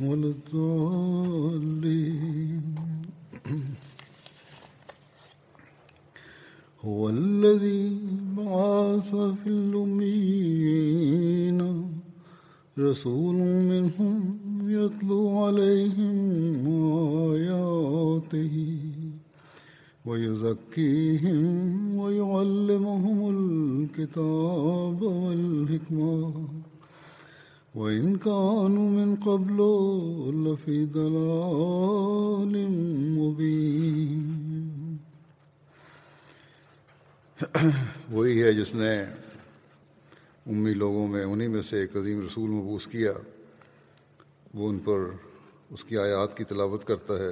[0.00, 2.74] والضالين
[6.84, 7.98] هو الذي
[8.36, 11.88] بعث في الأمين
[12.78, 16.66] رسول منهم يتلو عليهم
[17.32, 18.74] آياته
[20.06, 26.63] ويزكيهم ويعلمهم الكتاب والحكمه
[27.74, 29.58] كانوا من قبل
[38.10, 38.90] وہی ہے جس نے
[40.46, 43.12] امی لوگوں میں انہیں میں سے ایک عظیم رسول مبوس کیا
[44.54, 45.06] وہ ان پر
[45.74, 47.30] اس کی آیات کی تلاوت کرتا ہے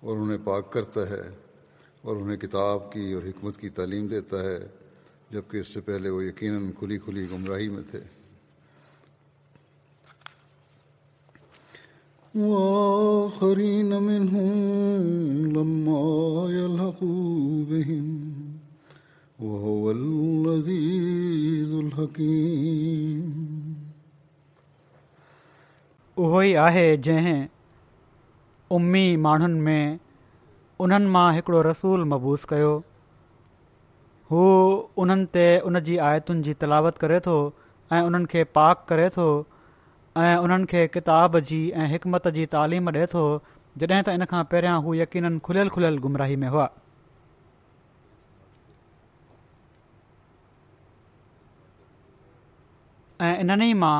[0.00, 1.22] اور انہیں پاک کرتا ہے
[2.04, 4.58] اور انہیں کتاب کی اور حکمت کی تعلیم دیتا ہے
[5.32, 8.00] جبکہ اس سے پہلے وہ یقیناً کھلی کھلی گمراہی میں تھے
[12.36, 16.00] واخرين منهم لما
[16.50, 18.20] يلحقوا بهم
[19.46, 23.24] وهو اللذيذ الحكيم
[26.16, 27.46] وهي آهي جنهن
[28.76, 29.96] امي مانن میں
[30.80, 32.78] انہن ماں ہکڑو رسول مبوس کیو
[34.30, 34.46] ہو
[35.02, 37.38] انہن تے ان جی آیتن جی تلاوت کرے تو
[37.96, 39.24] ऐं उन्हनि खे पाक करे थो
[40.16, 43.22] ऐं उन्हनि खे किताब जी ऐं हिकमत जी तालीम ॾिए थो
[43.82, 46.68] जॾहिं त इन खां पहिरियां हू यकीननि खुलियलु खुलियलु गुमराही में हुआ
[53.26, 53.96] ऐं इन्हनि ई मां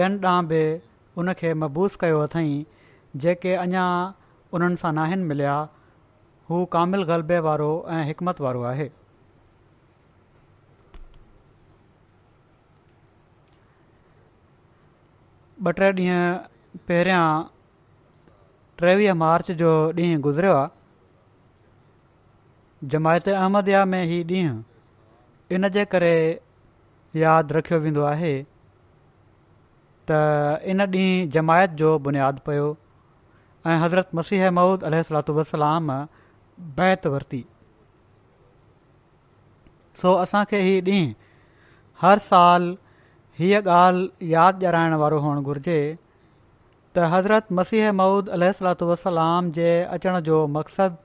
[0.00, 0.60] ॿियनि ॾांहुं बि
[1.22, 2.50] उनखे मबूस कयो अथई
[3.26, 3.86] जेके अञा
[4.58, 5.56] उन्हनि सां नाहिनि मिलिया
[6.50, 8.68] हू कामिल ग़लबे वारो ऐं हिकमत वारो
[15.68, 17.20] ॿ टे ॾींहं पहिरियां
[18.80, 19.68] टेवीह मार्च जो
[20.00, 26.10] ॾींहुं गुज़रियो आहे जमायत अहमदया में ही ॾींहुं इन जे करे
[27.20, 28.34] यादि रखियो वेंदो आहे
[30.10, 30.18] त
[30.74, 32.66] इन ॾींहुं जमायत जो बुनियादु पियो
[33.72, 35.94] ऐं हज़रत मसीह महूद वसलाम
[36.80, 37.42] बैत वरिती
[40.02, 42.70] सो असांखे हीउ ॾींहुं हर साल
[43.38, 45.76] हीअ ॻाल्हि यादि ॾियाराइण वारो हुअणु घुर्जे
[46.96, 50.96] त हज़रत मसीह मूद अलू वसलाम जे अचण जो मक़सदु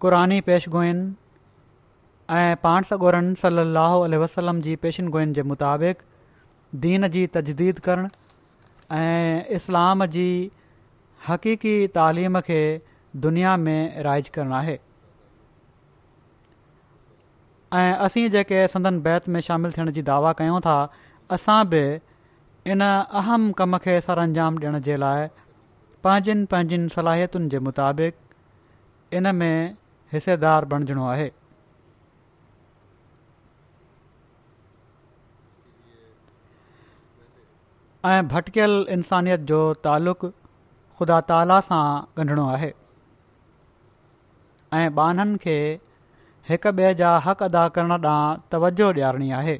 [0.00, 0.16] क़ुर
[0.48, 1.04] पेशिगुइनि
[2.38, 6.02] ऐं पाण सगोरनि सलाहु वसलम जी पेशनगुइनि जे मुताबिक़
[6.88, 8.08] दीन जी तजदीद करणु
[9.04, 10.28] ऐं इस्लाम जी
[11.30, 12.60] हक़ीक़ी तालीम खे
[13.24, 14.78] दुनिया में राइज करिणो आहे
[17.74, 20.74] ऐं असां जेके संदन बैत में शामिलु थियण जी दावा कयूं था
[21.36, 21.82] असां बि
[22.72, 25.26] इन अहम कम खे सर अंजाम ॾियण जे लाइ
[26.04, 28.14] पंहिंजनि पंहिंजी सलाहियतुनि जे मुताबिक़
[29.20, 29.76] इन में
[30.12, 31.30] हिसेदार बणजणो आहे
[38.12, 40.26] ऐं भटकियलु इंसानियत जो तालुक़
[40.98, 41.84] ख़ुदा ताला सां
[42.22, 42.72] ॻंढणो आहे
[44.74, 45.56] ऐं बाननि खे
[46.48, 49.58] हिक ॿिए जा हक़ अदा करण ॾांहुं तवजो ॾियारणी आहे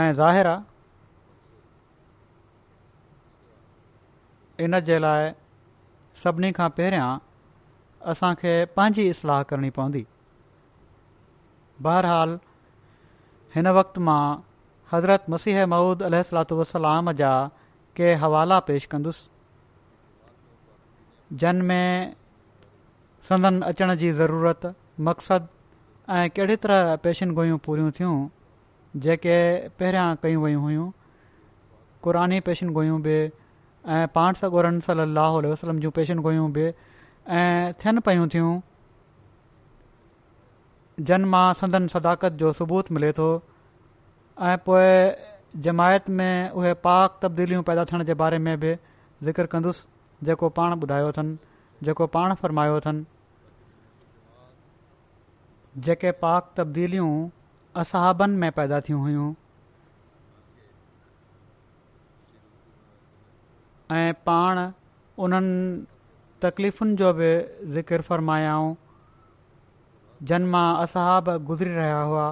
[0.00, 0.48] ऐं ज़ाहिर
[4.62, 5.32] इन जे लाइ
[6.24, 7.10] सभिनी खां पहिरियां
[8.10, 10.06] असांखे पंहिंजी इस्ताह करणी पवंदी
[11.86, 12.38] बहरहाल
[13.54, 14.22] हिन वक़्त मां
[14.92, 16.02] हज़रत मसीह महूद
[16.76, 17.32] अलाम जा
[17.96, 19.28] के हवाला पेश कंदुसि
[21.40, 22.12] जन में
[23.28, 24.74] संदन अचण जी ज़रूरत
[25.08, 25.46] मक़सद
[26.10, 28.16] ऐं कहिड़ी तरह पेशन गोइयूं पूरियूं थियूं
[29.04, 29.36] जेके
[29.80, 30.90] पहिरियां कयूं वयूं हुयूं
[32.04, 33.14] क़ुरानी पेशन गोइयूं बि
[33.92, 38.52] ऐं पाण सगोरन सली अलाह वसलम जूं पेशन गोइयूं बि ऐं थियनि पयूं थियूं
[41.12, 43.30] जन मां संदन सदाकत जो सबूत मिले थो
[44.50, 48.76] ऐं पोइ जमायत में उहे पाक तब्दीलियूं पैदा थियण जे बारे में बि
[49.24, 49.88] ज़िक्र कंदुसि
[50.26, 53.04] जेको पाण ॿुधायो अथनि जेको पाण फ़रमायो अथनि
[55.86, 57.12] जेके पाक तब्दीलियूं
[57.82, 59.32] असहाबनि में पैदा थियूं हुयूं
[63.98, 64.58] ऐं पाण
[65.24, 65.86] उन्हनि
[66.42, 67.32] तकलीफ़ुनि जो बि
[67.78, 68.72] ज़िकिर फ़रमायाऊं
[70.30, 72.28] जनमां असहाब गुज़री रहिया हुआ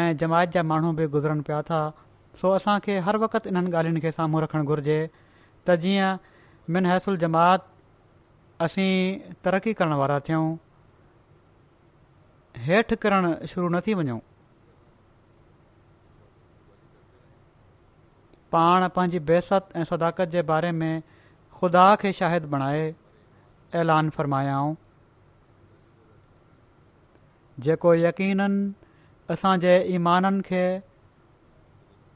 [0.00, 1.80] ऐं जमायत जा माण्हू बि गुज़रनि पिया था
[2.40, 4.98] सो असांखे हर वक़्तु इन्हनि ॻाल्हियुनि खे साम्हूं रखणु घुर्जे
[5.68, 6.16] त जीअं
[6.74, 7.66] मिनहैस जमात
[8.60, 10.46] असीं तरक़ी करण वारा थियूं
[12.68, 14.18] हेठि करणु शुरु न थी वञूं
[18.52, 20.92] पाण पंहिंजी बेसत ऐं सदाकत जे बारे में
[21.60, 22.84] ख़ुदा खे शाहिद बणाए
[23.82, 24.74] ऐलान फ़रमायाऊं
[27.66, 28.72] जेको यकीननि
[29.34, 30.64] असांजे ईमाननि खे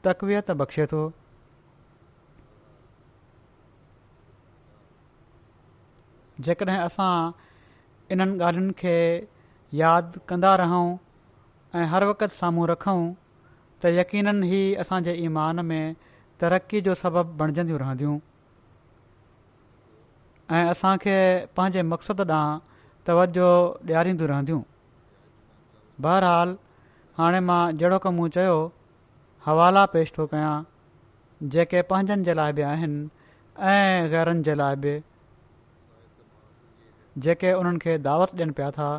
[0.07, 1.09] तकवियत बख़्शे थो
[6.45, 7.13] जेकॾहिं असां
[8.13, 8.95] इन्हनि ॻाल्हियुनि खे
[9.81, 10.83] यादि कंदा रहूं
[11.79, 13.01] ऐं हर वक़्त साम्हूं रखूं
[13.83, 15.95] त यकीन ई असांजे ईमान में
[16.41, 18.17] तरक़ी जो सबबु बणजंदियूं रहंदियूं
[20.57, 21.17] ऐं असांखे
[21.57, 22.59] पंहिंजे मक़सद ॾांहुं
[23.07, 23.49] तवजो
[23.87, 24.61] ॾियारींदियूं रहंदियूं
[26.05, 26.55] बहरहाल
[27.21, 28.57] हाणे मां जहिड़ो कमु चयो
[29.45, 30.57] हवाला पेश थो कयां
[31.53, 33.07] जेके पंहिंजनि जे लाइ बि आहिनि
[33.75, 34.93] ऐं घरनि जे लाइ बि
[37.17, 38.91] जेके उन्हनि खे दावत ॾियनि पिया था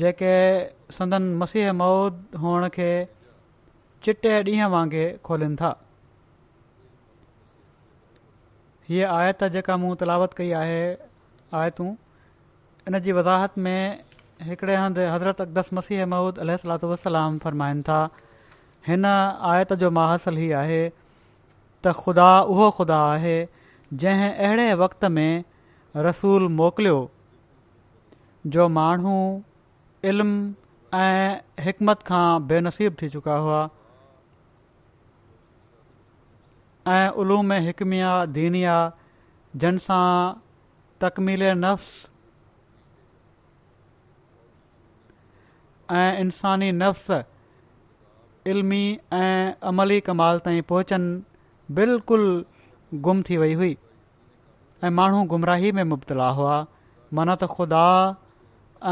[0.00, 0.32] जेके
[0.94, 2.88] संदन मसीह मौद हुअण खे
[4.04, 5.70] चिटे ॾींहं वांगुरु खोलनि था
[8.88, 10.80] हीअ आयत जेका मूं तलावत कई आहे
[11.60, 11.94] आयतूं
[12.88, 14.04] इन जी वज़ाहत में
[14.48, 18.00] हिकिड़े हंधि हज़रत अकदस मसीह महूद महुूद वसलाम फ़रमाइनि था
[18.86, 20.80] हिन आयत जो महासिल ई आहे
[21.86, 23.36] त ख़ुदा उहो ख़ुदा आहे
[24.02, 25.44] जंहिं अहिड़े वक़्त में
[25.96, 26.96] रसूलु मोकिलियो
[28.54, 29.14] जो माण्हू
[30.08, 30.52] इल्मु
[30.98, 33.60] ऐं हिकमत खां बेनसीबु थी चुका हुआ
[36.96, 38.54] ऐं उलूमिया दीन
[39.64, 40.04] जनसां
[41.00, 42.08] तकमीले नफ़्स
[45.96, 47.10] ऐं इन्सानी नफ़्स
[48.54, 48.82] इल्मी
[49.12, 52.42] ऐं अमली कमाल ताईं पहुचनि बिल्कुलु
[53.06, 53.76] गुम थी वई हुई
[54.84, 56.56] ऐं माण्हू गुमराही में मुबतला हुआ
[57.14, 57.84] माना त ख़ुदा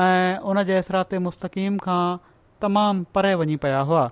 [0.05, 2.05] ऐं उन जे इसरात मुस्तक़ीम खां
[2.63, 4.07] तमामु परे वञी पिया हुआ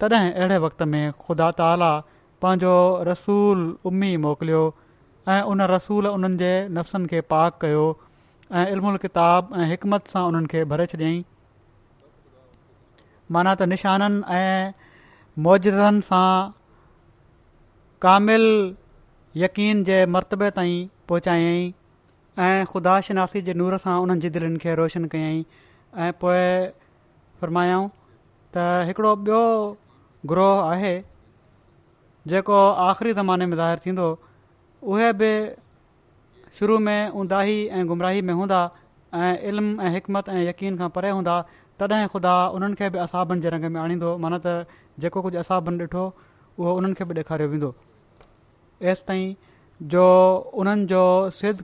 [0.00, 1.90] तॾहिं अहिड़े वक़्त में ख़ुदा ताला
[2.44, 2.74] पंहिंजो
[3.08, 3.60] रसूल
[3.90, 4.64] उमी मोकिलियो
[5.34, 7.86] ऐं उन रसूल उन्हनि जे नफ़्सनि खे पाक कयो
[8.60, 11.24] ऐं इल्म किताब ऐं हिकमत सां उन्हनि खे भरे छॾियाई
[13.38, 16.28] माना त निशाननि ऐं मोजनि सां
[18.06, 18.46] कामिल
[19.46, 21.72] यक़ीन जे मरतबे ताईं पहुचायाईं
[22.46, 25.42] ऐं ख़ुदा शनासी जे नूर सां उन्हनि जी दिलनि खे रोशन कयईं
[26.02, 26.42] ऐं पोइ
[27.40, 27.86] फ़रमायाऊं
[28.56, 29.42] त हिकिड़ो ॿियो
[30.32, 30.94] ग्रोह आहे
[32.32, 34.06] जेको आख़िरी ज़माने में ज़ाहिर थींदो
[34.94, 35.30] उहे बि
[36.58, 38.60] शुरू में ऊंदाही ऐं गुमराही में हूंदा
[39.14, 41.38] ऐं इल्मु ऐं हिकमत ऐं यकीन खां परे हूंदा
[41.80, 45.84] तॾहिं ख़ुदा उन्हनि खे बि असाबनि जे रंग में आणींदो माना त जेको कुझु असाबनि
[45.86, 46.04] ॾिठो
[46.46, 47.70] उहो उन्हनि खे बि ॾेखारियो वेंदो
[48.92, 49.18] एसि
[49.82, 50.04] जो
[50.54, 51.02] उन्हनि जो
[51.34, 51.62] सिद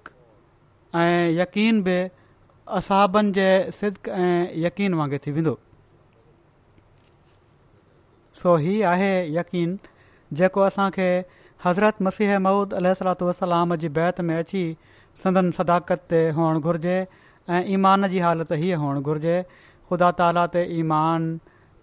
[0.94, 1.98] ऐं यक़ीन बि
[2.78, 5.58] असहाबनि जे सिक़ ऐं यक़ीन वांगुरु थी वेंदो
[8.42, 9.78] सो हीअ आहे यक़ीन
[10.38, 11.08] जेको असांखे
[11.64, 12.94] हज़रत मसीह महूद अल
[13.82, 14.64] जी बैत में अची
[15.24, 16.98] सदन सदाकत ते हुअणु घुर्जे
[17.50, 19.42] ऐं ईमान जी हालति हीअं हुअणु घुरिजे
[19.90, 21.36] ख़ुदा ताला ते ईमान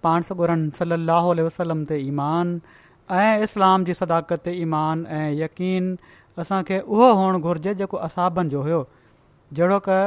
[0.03, 0.93] पाण सगुरन सली
[1.43, 2.59] अलसलम ते ईमान
[3.11, 5.95] ऐं इस्लाम जी सदाकत ते ईमान ऐं यकीन
[6.39, 8.81] असांखे उहो हुअणु घुर्जे जेको असाबनि जो हुयो
[9.57, 9.97] जहिड़ो क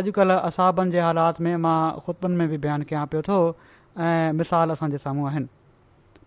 [0.00, 3.38] अॼुकल्ह असाबनि जे हालात में मां ख़ुतबनि में बि बयानु कयां पियो थो
[4.06, 5.46] ऐं मिसाल असांजे साम्हूं आहिनि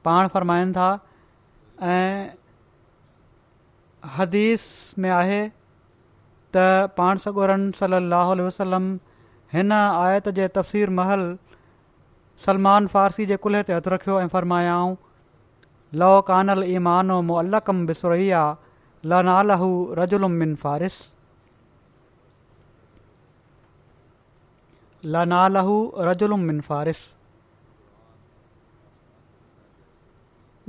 [0.08, 0.90] पाण फ़रमाईनि था
[1.92, 2.36] ऐं
[4.16, 4.64] हदीस
[5.06, 5.42] में आहे
[6.56, 6.66] त
[6.98, 8.92] पाण सगोरनि सलाहु वसलम
[9.56, 11.24] हिन आयत जे तफ़सीर महल
[12.46, 14.96] सलमान फ़ारसी जे कुल्हे ते हथु रखियो ऐं फ़रमायाऊं
[16.04, 18.30] लओ कानल ईमानो मुला कमु बिसिरोई
[19.12, 19.56] لانالہ
[19.98, 21.00] رجل من فارس
[25.14, 25.64] لانالہ
[26.10, 27.02] رجل من فارس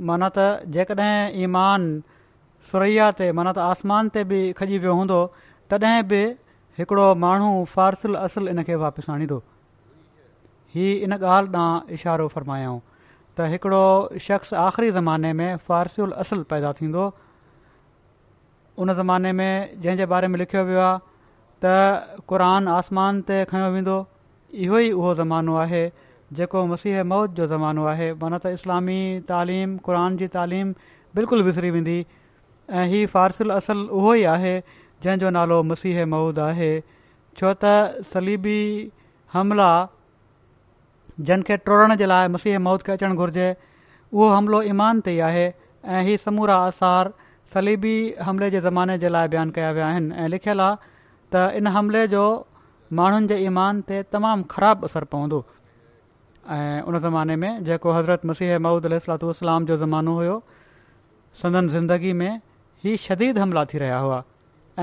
[0.09, 0.39] من ت
[0.75, 1.99] جن ایمان
[2.71, 5.07] سریا تے من آسمان تے بھی کھجی پہ ہوں
[5.69, 6.23] تڈیں بھی
[6.77, 9.39] ایکڑو مہو فارس اصل ان کے واپس آنی دو
[10.75, 12.77] ہی ان گال ڈاں اشارو فرمایاں
[13.35, 16.87] تو ایکڑو شخص آخری زمانے میں فارس الاصل پیدا تھی
[18.81, 20.97] उन ज़माने में जंहिंजे बारे में लिखियो वियो आहे
[21.65, 23.97] त क़रान आसमान ते खयो वेंदो
[24.63, 25.83] इहो ई उहो ज़मानो आहे
[26.39, 28.97] जेको मसीह मौद जो ज़मानो आहे माना त इस्लामी
[29.31, 30.73] तालीम क़रान जी तालीम
[31.15, 31.97] बिल्कुलु विसरी वेंदी
[32.75, 34.55] ऐं हीअ फ़ारसुलु असुलु उहो ई आहे
[35.07, 36.71] जंहिंजो नालो मसीह मौद आहे
[37.39, 38.57] छो त सलीबी
[39.37, 39.71] हमिला
[41.19, 43.47] जंहिंखे टोड़ण जे लाइ मसीह मौद खे अचणु घुरिजे
[44.13, 45.47] उहो हमिलो ईमान ते ई आहे
[45.99, 46.59] ऐं समूरा
[47.53, 47.95] सलीबी
[48.27, 50.77] हमले जे ज़माने जे लाइ बयानु कया विया आहिनि ऐं लिखियलु आहे
[51.33, 52.23] त इन हमले जो
[52.99, 55.39] माण्हुनि जे ईमान ते तमामु ख़राब असरु पवंदो
[56.57, 60.35] ऐं उन ज़माने में जेको हज़रत मसीह महूद अलू इस्लाम जो ज़मानो हुयो
[61.43, 62.31] संदन ज़िंदगी में
[62.83, 64.23] हीउ शदीद हमला थी रहिया हुआ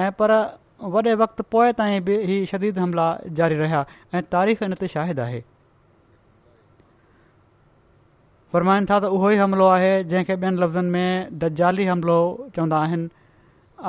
[0.05, 0.31] ऐं पर
[0.97, 3.07] वॾे वक़्तु पोइ ताईं बि इहा शदीद हमला
[3.41, 3.85] जारी रहिया
[4.17, 5.41] ऐं तारीख़ इन ते शाहिद आहे
[8.53, 12.17] फरमाइनि था त उहो ई हमिलो आहे जंहिंखे ॿियनि लफ़्ज़नि में ददजाली हमिलो
[12.57, 13.09] चवंदा आहिनि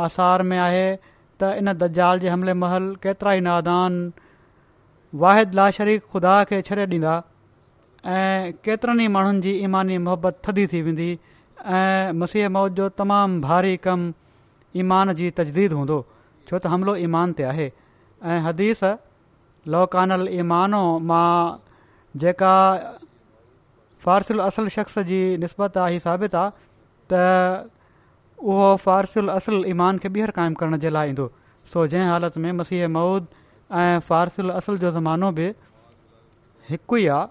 [0.07, 3.93] आसार में आहे त इन ददजाल जे हमले महल केतिरा ई नादान
[5.23, 7.13] वाहिद लाशरीफ़ ख़ुदा खे छॾे ॾींदा
[8.15, 11.11] ऐं केतिरनि ई माण्हुनि जी ईमानी मुहबत थदी थी वेंदी
[11.81, 14.13] ऐं मसीह मौत जो तमामु भारी कमु
[14.85, 15.97] ईमान जी तजदीद हूंदो
[16.47, 17.67] छो त हमिलो ईमान ते आहे
[18.31, 18.81] ऐं हदीस
[19.75, 21.31] लौकानल ईमानो मां
[22.23, 22.55] जेका
[24.11, 26.51] असल शख़्स जी निस्बत आहे हीअ साबित आहे
[27.11, 27.67] त
[28.43, 31.29] उहो फ़ारसुल असल ईमान खे ॿीहर क़ाइमु करण जे लाइ ईंदो
[31.73, 33.25] सो जंहिं हालति में मसीह मौद
[33.71, 35.47] ऐं असल जो ज़मानो बि
[36.69, 37.27] हिकु ई आहे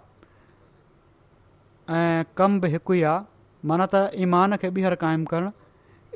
[1.97, 5.51] ऐं कम बि हिकु ई आहे माना त ईमान खे ॿीहर क़ाइमु करणु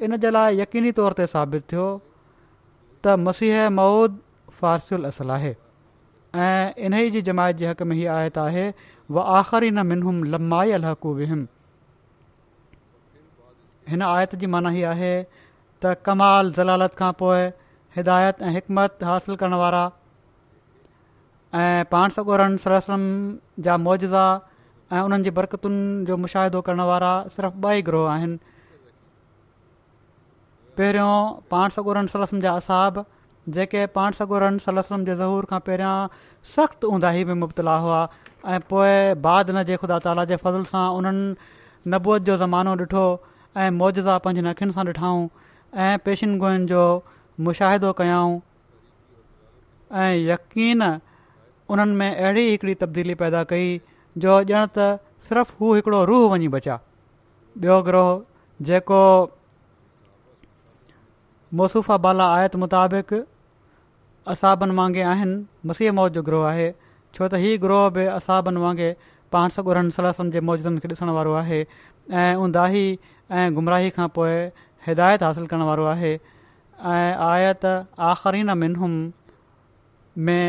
[0.04, 1.86] इन जे लाइ यक़ीनी तौर ते साबित थियो
[3.04, 4.18] त मसीह मौद
[4.60, 5.52] फारसुलसल आहे
[6.42, 8.66] ऐं इन ई जी जमायत जे हक़ में हीअ आयत आहे
[9.10, 11.46] व आख़िरी न मिनहुम मिन अलहकू हक़ूबिम
[13.88, 15.12] हिन आयत जी माना हीअ आहे
[15.82, 17.44] त कमाल ज़लालत खां पोइ
[17.96, 19.84] हिदायत ऐं हिकमत हासिलु करण वारा
[21.62, 23.02] ऐं पाण सरसम
[23.68, 24.26] जा मुजिज़ा
[24.92, 28.38] ऐं उन्हनि जी बरकतुनि जो मुशाहिदो करण वारा सिर्फ़ु ई ग्रोह आहिनि
[30.80, 31.14] पहिरियों
[31.54, 33.04] पाण सगोरनि जा असाब
[33.56, 35.96] जेके पाण सगोरन सलम जे ज़हूर खां पहिरियां
[36.56, 38.02] सख़्तु ऊंदाही में मुबतला हुआ
[38.54, 43.04] ऐं पोइ बाद न जे ख़ुदा ताला जे फज़ल सां उन्हनि नबूत जो ज़मानो ॾिठो
[43.62, 45.28] ऐं मौजा सां पंहिंजी अखियुनि सां ॾिठऊं
[45.86, 46.82] ऐं पेशिनि गुयुनि जो
[47.48, 48.38] मुशाहिदो कयाऊं
[50.04, 53.72] ऐं यक़ीन उन्हनि में अहिड़ी हिकड़ी तब्दीली पैदा कई
[54.26, 54.88] जो ॼण त
[55.30, 56.78] सिर्फ़ हू हिकिड़ो रूह वञी बचिया
[57.66, 58.14] ॿियो ग्रोह
[58.70, 59.02] जेको
[61.62, 63.14] मौसूफ़ा बाला आयत मुताबिक़
[64.36, 66.70] असाबनि मांगे आहिनि मसीह मौत जो ग्रोह आहे
[67.16, 68.88] छो त इहो ग्रोह बि असाबनि वांगुरु
[69.34, 71.60] पाण सौ ॻुढहनि सलासनि जे मौजनि खे ॾिसण वारो आहे
[72.22, 72.82] ऐं उंदाही
[73.38, 74.34] ऐं गुमराही खां पोइ
[74.86, 76.12] हिदायत हासिलु करणु वारो आहे
[76.92, 77.64] ऐं आयात
[78.10, 78.92] आख़रीन मिनहुम
[80.28, 80.48] में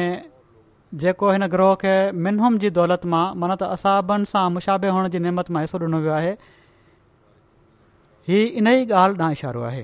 [1.04, 1.96] जेको हिन ग्रोह खे
[2.26, 5.82] मिनहुम हूम जी दौलत मां माना त असाबनि सां मुशाबे हुअण जी निमत मां हिसो
[5.86, 6.34] ॾिनो वियो आहे
[8.30, 9.84] हीअ इन ई ॻाल्हि ॾांहुं इशारो आहे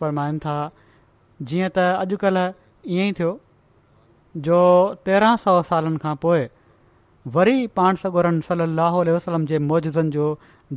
[0.00, 0.56] फरमाइनि था
[1.50, 3.32] जीअं त अॼुकल्ह ईअं ई थियो
[4.36, 4.60] जो
[5.04, 6.46] तेरहं सौ सालनि खां पोइ
[7.36, 10.24] वरी पाण सगोरन सली वसलम जे मौजनि जो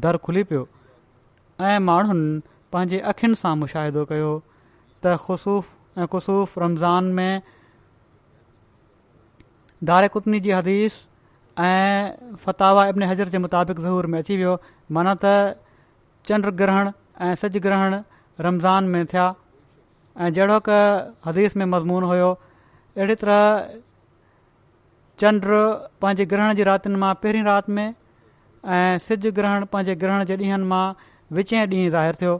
[0.03, 0.67] दर खुली पियो
[1.69, 2.41] ऐं माण्हुनि
[2.75, 7.41] पंहिंजे अखियुनि सां मुशाहिदो कयो त ख़ुसूफ़ ऐं ख़ुसूफ़ रमज़ान में
[9.91, 10.99] डारे कुतनी जी हदीस
[11.69, 14.57] ऐं फ़तावा इब्न हज़र जे मुताबिक़ ज़हूर में अची वियो
[14.97, 15.67] माना त
[16.29, 16.91] चंड ग्रहण
[17.27, 18.01] ऐं सजु ग्रहण
[18.39, 19.27] रमज़ान में थिया
[20.17, 20.59] ऐं जहिड़ो
[21.29, 22.29] हदीस में मज़मून हुयो
[22.97, 23.77] अहिड़ी तरह
[25.21, 25.41] चंड
[26.01, 27.85] पंहिंजे ग्रहण जी रातिनि मां पहिरीं राति में
[28.77, 30.81] ऐं सिजु ग्रहण पंहिंजे ग्रहण जे ॾींहंनि मां
[31.37, 32.33] विचें ॾींहुं ज़ाहिरु थियो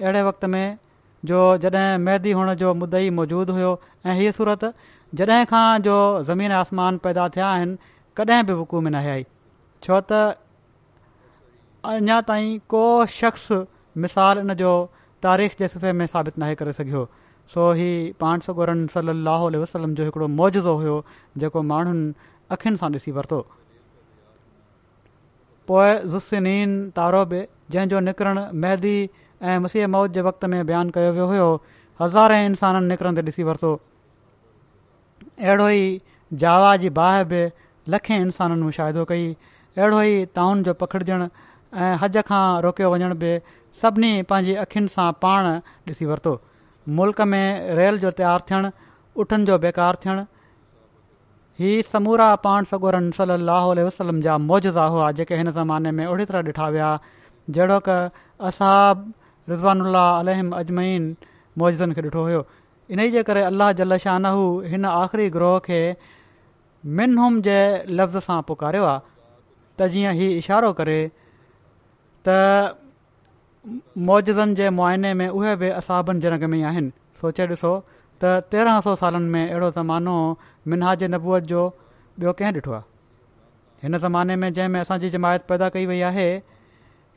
[0.00, 0.64] अहिड़े वक़्त में
[1.32, 3.72] जो जॾहिं मैदी हुअण जो मुदई मौजूदु हुयो
[4.06, 4.64] ऐं हीअ सूरत
[5.22, 5.98] जॾहिं खां जो
[6.32, 7.78] ज़मीन आसमान पैदा थिया आहिनि
[8.20, 9.26] कॾहिं बि वुकूम न आई
[9.88, 10.22] छो त
[11.94, 12.84] अञा ताईं को
[13.20, 13.48] शख़्स
[14.06, 14.72] मिसाल इन जो
[15.28, 17.06] तारीख़ जे सुफ़े में साबित नाहे करे सघियो
[17.54, 17.86] सो ही
[18.20, 20.96] पांडसुरन सली लहो वसलम जो हिकिड़ो मौजो हुयो
[21.42, 22.12] जेको माण्हुनि
[22.54, 23.38] अखियुनि सां ॾिसी वरितो
[25.68, 27.40] पोएं ज़ुस्नीन तारो बि
[27.72, 28.96] जंहिंजो निकिरणु मैदी
[29.50, 31.46] ऐं मौत जे वक़्त में बयानु कयो वियो हुयो
[32.00, 33.72] हज़ारे इंसाननिकरंदे ॾिसी वरितो
[35.46, 36.00] अहिड़ो ई
[36.44, 37.42] जावा जी बाहि बि
[37.96, 39.24] लखे इंसाननि मूंशाइदो कई
[39.78, 41.28] अहिड़ो ई ताउन जो पखिड़जणु
[41.84, 43.32] ऐं हज खां रोकियो वञण बि
[43.82, 45.50] सभिनी पंहिंजी अखियुनि सां पाण
[45.92, 46.34] ॾिसी वरितो
[46.96, 48.70] मुल्क में रेल जो तयारु थियणु
[49.20, 50.22] उठनि जो बेकार थियणु
[51.60, 56.24] हीउ समूरा पाण सगोरन सली अलाह वसलम जा मौजज़ा हुआ जेके हिन ज़माने में ओड़ी
[56.24, 56.90] तरह ॾिठा विया
[57.56, 57.96] जहिड़ो क
[58.48, 59.02] असाब
[59.50, 61.16] रिज़वान अलहम अजमैन अजमइन
[61.58, 62.44] मौजनि खे ॾिठो हुयो
[62.90, 65.80] इन ई जे करे अल अलाह जलशानहू हिन आख़िरी ग्रोह खे
[67.00, 69.00] मिन हूम जे लफ़्ज़ सां पुकारियो आहे
[69.80, 70.98] त जीअं हीउ इशारो करे
[72.28, 72.40] त
[73.66, 77.72] मौजज़नि जे मुआइने में उहे बि असाबनि जंग में ई आहिनि सोचे ॾिसो
[78.24, 80.14] त तेरहं सौ सालनि में अहिड़ो ज़मानो
[80.74, 81.08] मिनहा जे
[81.52, 81.62] जो
[82.20, 82.82] ॿियो कंहिं ॾिठो आहे
[83.86, 86.28] हिन ज़माने में जंहिंमें असांजी जमायत पैदा कई वई आहे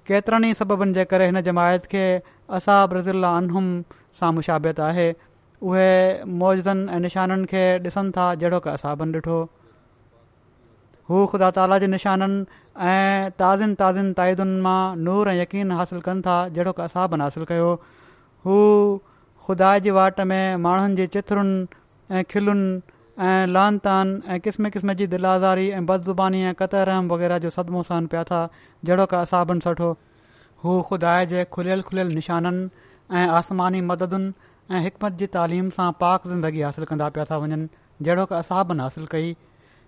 [0.07, 2.03] केतिरनि ई सबबनि जे करे हिन जमायत खे
[2.59, 3.71] असाब रज़ील अनहुम
[4.19, 5.07] सां मुशाबियत आहे
[5.69, 5.89] उहे
[6.41, 9.39] मौज़नि ऐं निशाननि खे ॾिसनि था जहिड़ो की असाबनि ॾिठो
[11.11, 16.21] हू ख़ुदा ताला जे निशाननि ऐं ताज़नि ताज़नि ताइदुनि मां नूर ऐं यकीन हासिलु कनि
[16.27, 17.67] था जहिड़ो की असाबन हासिलु कयो
[18.47, 18.55] हू
[19.47, 22.81] ख़ुदा जी वाट में माण्हुनि जे चिथरुनि ऐं खिलुनि
[23.25, 27.49] ऐं लान तान ऐं क़िस्म क़िस्म जी दिलाज़ारी ऐं बदज़ुबानी ऐं क़तर रहम वग़ैरह जो
[27.59, 28.39] सदमो सहन पिया था
[28.85, 29.91] जहिड़ो की असाबन सठो
[30.63, 32.69] हूअ ख़ुदा जे खुलियल खुलियलु निशाननि
[33.17, 34.33] ऐं आसमानी मददुनि
[34.75, 37.67] ऐं हिक जी तालीम सां पाक ज़िंदगी हासिलु कंदा पिया था वञनि
[38.01, 39.35] जहिड़ो की असाबनि हासिलु कई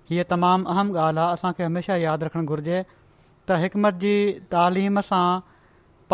[0.10, 2.78] हीअ तमामु अहम ॻाल्हि आहे असां खे हमेशह यादि रखणु घुर्जे
[3.48, 4.16] त हिकमत जी
[4.54, 5.28] तालीम सां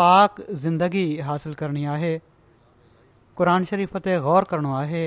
[0.00, 2.12] पाक ज़िंदगी हासिल करणी आहे
[3.38, 5.02] क़ुर शरीफ़ ते ग़ौर करणो आहे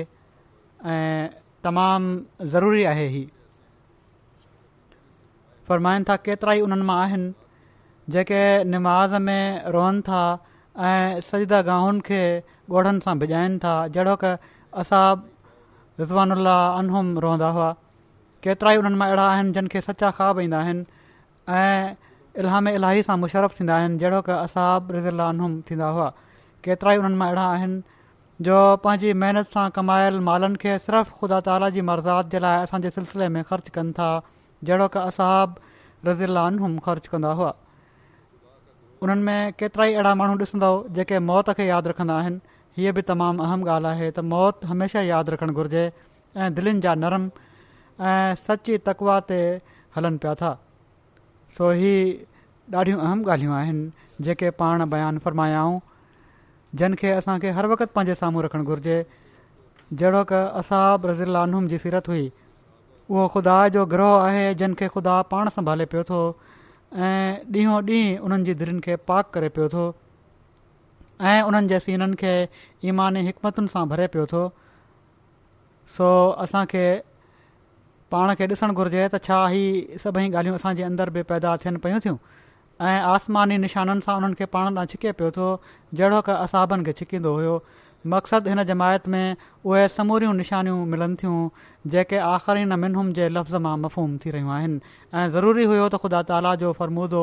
[0.92, 1.28] ऐं
[1.64, 3.24] तमामु ज़रूरी आहे ही
[5.68, 7.32] फ़रमाइनि था केतिरा ई उन्हनि मां आहिनि
[8.14, 8.42] जेके
[8.72, 9.44] निमाज़ में
[9.76, 10.22] रहनि था
[10.88, 12.20] ऐं सजदा गाहुनि खे
[12.76, 14.36] ॻोढ़नि सां बिजाइनि था जहिड़ो क
[14.84, 15.00] असा
[16.00, 17.66] रिज़वानुल्ला अनहुम रवंदा हुआ
[18.44, 20.82] केतिरा ई उन्हनि मां अहिड़ा आहिनि जिन खे सचा ख्वाब ईंदा आहिनि
[21.58, 21.96] ऐं
[22.40, 26.08] इलाही इलाही सां मुशरफ़ थींदा आहिनि जहिड़ो की असाब रज़िल्लान थींदा हुआ
[26.64, 27.82] केतिरा ई उन्हनि मां अहिड़ा आहिनि
[28.46, 32.90] जो पंहिंजी महिनत सां कमायल मालनि खे सिर्फ़ु ख़ुदा ताला जी मर्ज़ात जे लाइ असांजे
[32.98, 34.08] सिलसिले में ख़र्चु कनि था
[34.70, 35.56] जहिड़ो की असाब
[36.08, 37.52] रज़िल्लानूम ख़र्चु कंदा हुआ
[39.02, 43.02] उन्हनि में केतिरा ई अहिड़ा माण्हू ॾिसंदो जेके मौत खे यादि रखंदा आहिनि हीअ बि
[43.12, 45.84] तमामु अहम ॻाल्हि आहे त मौत हमेशह यादि रखणु घुरिजे
[46.44, 47.28] ऐं दिलनि जा नरम
[48.38, 49.40] सची तकवा ते
[49.96, 50.58] हलनि पिया था
[51.56, 51.92] सो ही
[52.74, 55.78] ॾाढियूं अहम ॻाल्हियूं आहिनि जेके पाण बयानु फ़रमायाऊं
[56.78, 58.96] जिन खे असांखे हर वक़्तु पंहिंजे साम्हूं रखणु घुरिजे
[59.92, 62.24] जहिड़ो क असाब रज़ीलाउम जी सीरत हुई
[63.10, 66.20] उहो खुदा जो ग्रह आहे जिन खे खुदा पाण संभाले पियो थो
[66.98, 69.84] ऐं ॾींहों ॾींहुं उन्हनि जी दिलनि खे पाक करे पियो थो
[71.30, 72.32] ऐं उन्हनि जे सीननि खे
[72.88, 74.44] ईमानी हिकमतुनि सां भरे पियो थो
[75.96, 76.08] सो
[76.46, 76.84] असांखे
[78.14, 82.00] पाण खे ॾिसणु घुर्जे त छा इहा सभई ॻाल्हियूं असांजे अंदरि बि पैदा थियनि पियूं
[82.02, 82.18] थियूं
[82.90, 85.46] ऐं आसमानी निशाननि सां उन्हनि खे पाण लाइ छिके पियो थो
[86.00, 87.54] जहिड़ो की असाबनि खे छिकींदो हो
[88.14, 89.36] मक़सदु हिन जमायत में
[89.70, 91.36] उहे समूरियूं निशानियूं मिलनि थियूं
[91.94, 96.20] जेके आख़िरी मिनहुम मिनुम जे लफ़्ज़ मां मफ़ूम थी रहियूं आहिनि ज़रूरी हुयो त ख़ुदा
[96.32, 97.22] ताला जो फ़रमूदो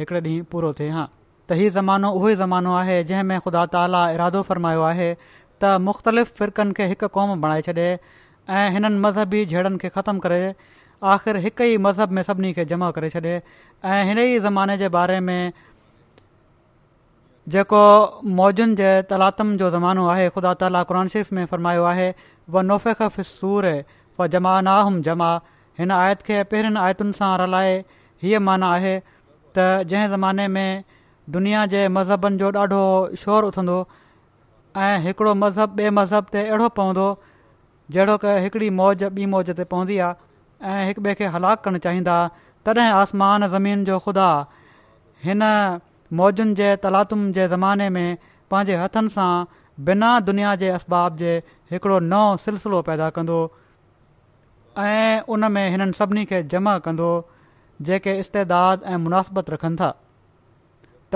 [0.00, 3.62] हिकिड़े ॾींहुं पूरो थिए हा त हीउ ज़मानो उहो ई ज़मानो आहे जंहिं में ख़ुदा
[3.76, 7.88] ताला इरादो फ़रमायो आहे त मुख़्तलिफ़ फ़िरकनि खे हिकु क़ौम बणाए छॾे
[8.50, 10.40] ऐं हिननि मज़हबी जहिड़नि खे ख़तमु करे
[11.12, 13.20] आख़िर हिकु ई मज़हब में सभिनी खे जमा करे छॾे
[13.84, 15.52] ऐं हिन ई ज़माने जे बारे में
[17.54, 17.80] जेको
[18.38, 22.12] मौजुनि जे तलातम जो ज़मानो आहे ख़ुदा ताली क़ुर शरीफ़ में फ़र्मायो आहे
[22.50, 22.88] व नोफ़
[23.30, 23.82] सूर ऐं
[24.20, 25.30] व जमा नाहम जमा
[25.78, 27.74] हिन आयत खे पहिरियुनि आयतुनि सां रलाए
[28.22, 28.98] हीअ माना आहे
[29.58, 30.84] त जंहिं ज़माने में
[31.34, 32.82] दुनिया जे मज़हबनि जो ॾाढो
[33.24, 33.78] शोर उथंदो
[34.86, 37.06] ऐं हिकिड़ो मज़हब बे॒ मज़हब ते अहिड़ो पवंदो
[37.92, 41.78] जहिड़ो के हिकड़ी मौज ॿी मौज ते पवंदी आहे ऐं हिकु ॿिए खे हलाकु करणु
[41.86, 42.16] चाहींदा
[42.66, 44.28] तॾहिं आसमान ज़मीन जो खुदा
[45.24, 45.42] हिन
[46.20, 48.16] मौजुनि जे तलातुम जे ज़माने में
[48.54, 49.30] पंहिंजे हथनि सां
[49.88, 51.34] बिना दुनिया जे असबाब जे
[51.74, 53.38] हिकड़ो नओं सिलसिलो पैदा कंदो
[54.84, 57.08] ऐं उन में हिननि सभिनी खे जमा कंदो
[57.90, 59.90] जेके इस्तेदाद ऐं मुनासिबत रखनि था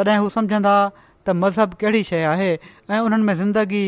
[0.01, 3.85] तॾहिं हू सम्झंदा त मज़हब कहिड़ी शइ आहे ऐं उन्हनि में ज़िंदगी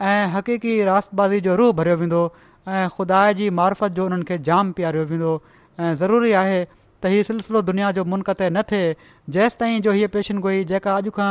[0.00, 2.20] ऐं हक़ीक़ी राबाज़ी जो रूह भरियो वेंदो
[2.68, 5.32] ऐं ख़ुदा जी मार्फत जो हुननि खे जाम प्यारियो वेंदो
[5.80, 6.60] ऐं ज़रूरी आहे
[7.02, 8.94] त हीअ सिलसिलो दुनिया जो मुनक़ते न थिए
[9.36, 11.30] जेसि ताईं जो हीअ पेशनगोई जेका अॼु खां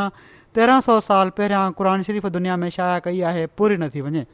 [0.56, 4.26] तेरहं सौ साल पहिरियां क़ुर शरीफ़ दुनिया में शाया कई आहे पूरी न थी वञे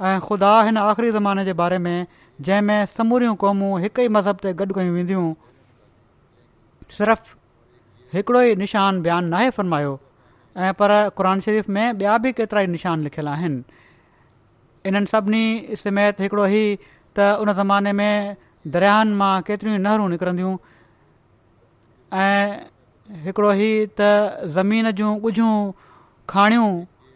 [0.00, 1.96] ऐं ख़ुदा हिन आख़िरी ज़माने जे बारे में
[2.40, 5.28] जंहिं में समूरियूं क़ौमूं हिकु ई मज़हब ते गॾु कयूं वेंदियूं
[6.98, 7.36] सिर्फ़
[8.16, 9.94] हिकिड़ो ई निशान बयानु नाहे फरमायो
[10.56, 13.60] ऐं पर क़रान शरीफ़ में ॿिया बि केतिरा ई निशान लिखियलु आहिनि
[14.88, 15.44] इन्हनि सभिनी
[15.82, 16.46] सिमेत हिकिड़ो
[17.18, 18.36] त उन ज़माने में
[18.76, 20.54] दरियानि मां केतिरियूं नहरूं निकिरंदियूं
[22.18, 22.46] ऐं
[23.28, 24.08] हिकिड़ो ई त
[24.56, 25.52] ज़मीन जूं ॻुझूं
[26.32, 26.68] खाणियूं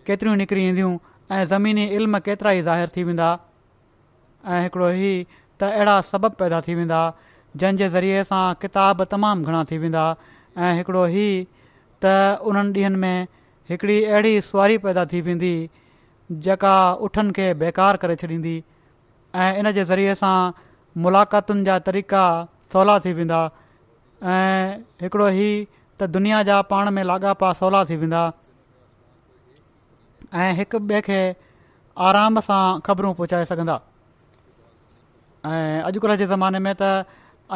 [0.07, 0.92] केतिरियूं निकिरी ईंदियूं
[1.37, 3.31] ऐं ज़मीनी इल्म केतिरा ई ज़ाहिर थी वेंदा
[4.46, 5.12] ऐं हिकिड़ो ही
[5.61, 7.00] त अहिड़ा सबब पैदा थी वेंदा
[7.64, 10.05] जंहिं ज़रिए सां किताब तमामु घणा थी वेंदा
[10.59, 10.74] ऐं
[11.16, 11.24] ही
[12.05, 12.07] त
[12.49, 13.17] उन्हनि ॾींहनि में
[13.71, 15.55] हिकिड़ी अहिड़ी सुवारी पैदा थी वेंदी
[16.45, 16.75] जेका
[17.07, 18.57] उठनि खे बेकार करे छॾींदी
[19.43, 20.37] ऐं इन जे ज़रिए सां
[21.05, 22.23] मुलाकातुनि जा तरीक़ा
[22.73, 23.41] सवला थी वेंदा
[24.33, 24.65] ऐं
[25.03, 25.51] हिकिड़ो ही
[26.01, 28.23] त दुनिया जा पाण में लाॻापा सवला थी वेंदा
[30.45, 31.21] ऐं हिकु ॿिए खे
[32.09, 33.81] आराम सां ख़बरूं पहुचाए सघंदा
[35.53, 36.91] ऐं अॼुकल्ह जे ज़माने में त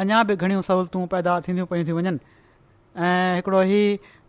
[0.02, 2.18] अञा बि घणियूं सहूलियतूं पैदा थींदियूं पयूं थी वञनि
[3.09, 3.83] ऐं हिकिड़ो ही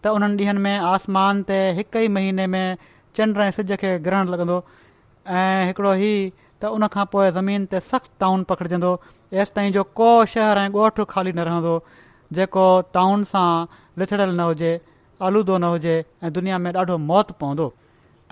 [0.05, 2.77] त उन्हनि ॾींहनि में आसमान ते हिकु ई महीने में
[3.17, 4.57] चंड ऐं सिज खे ग्रहण लॻंदो
[5.37, 6.11] ऐं हिकिड़ो ही
[6.61, 8.91] त उनखां पोइ ज़मीन ते सख़्तु ताउन पखिड़जंदो
[9.41, 11.73] एसि ताईं जो को शहर ऐं ॻोठु खाली न रहंदो
[12.37, 12.65] जेको
[12.97, 13.49] ताउन सां
[13.99, 14.71] लिछड़ियल न हुजे
[15.29, 17.67] आलूदो न हुजे ऐं दुनिया में ॾाढो मौत पवंदो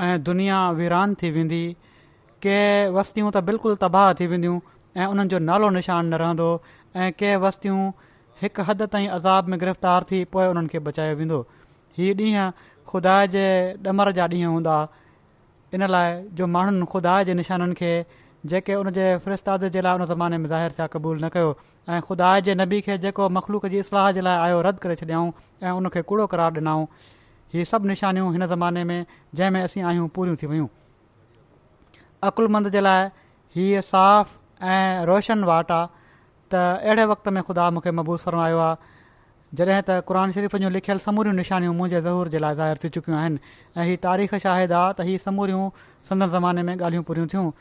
[0.07, 1.63] ऐं दुनिया वीरान थी वेंदी
[2.45, 2.57] के
[2.99, 4.59] वस्तियूं त बिल्कुलु तबाह थी वेंदियूं
[5.01, 6.53] ऐं उन्हनि जो नालो निशान न रहंदो
[7.01, 7.83] ऐं के वस्तियूं
[8.45, 10.85] हिकु हदि ताईं अज़ाब में गिरफ़्तार थी पोइ उन्हनि खे
[11.97, 12.49] हीअ ॾींहुं
[12.91, 13.45] ख़ुदा जे
[13.89, 14.77] ॾमर जा ॾींहं हूंदा
[15.73, 17.93] इन लाइ जो माण्हुनि खुदा जे निशाननि खे
[18.51, 21.49] जेके उन जे फिरिस्ताद जे लाइ उन ज़माने में ज़ाहिर थिया क़बूल न कयो
[21.89, 25.31] ऐं ख़ुदा जे नबी खे जेको मख़लूक जी इस्लाह जे लाइ आयो रद्द करे छॾियाऊं
[25.63, 26.85] ऐं उन कूड़ो करार ॾिनऊं
[27.53, 28.99] हीअ सभु निशानियूं हिन ज़माने में
[29.39, 30.67] जंहिं में असीं आहियूं पूरियूं थी वियूं
[32.29, 33.07] अक़ुलमंद जे लाइ
[33.55, 34.37] हीअ साफ़
[34.75, 36.03] ऐं रोशन वाट आहे
[36.53, 38.75] त अहिड़े वक़्त में ख़ुदा मूंखे मबूस करणु आयो आहे
[39.59, 43.17] जॾहिं त क़ुर शरीफ़ जूं लिखियलु समूरियूं निशानियूं मुंहिंजे ज़हूर जे लाइ ज़ाहिर थी चुकियूं
[43.17, 45.69] आहिनि ऐं तारीख़ शाहिद आहे त हीअ समूरियूं
[46.09, 47.51] संदन ज़माने में ॻाल्हियूं पूरियूं थियूं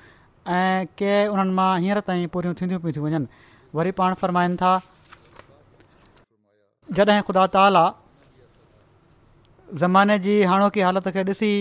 [0.48, 3.26] ऐं के उन्हनि मां हींअर ताईं पूरी थींदियूं पियूं थी वञनि
[3.74, 4.72] वरी पाण फ़रमाइनि था
[6.92, 7.84] जॾहिं ख़ुदा ताला
[9.84, 11.52] ज़माने जी हाणोकी हालति खे ॾिसी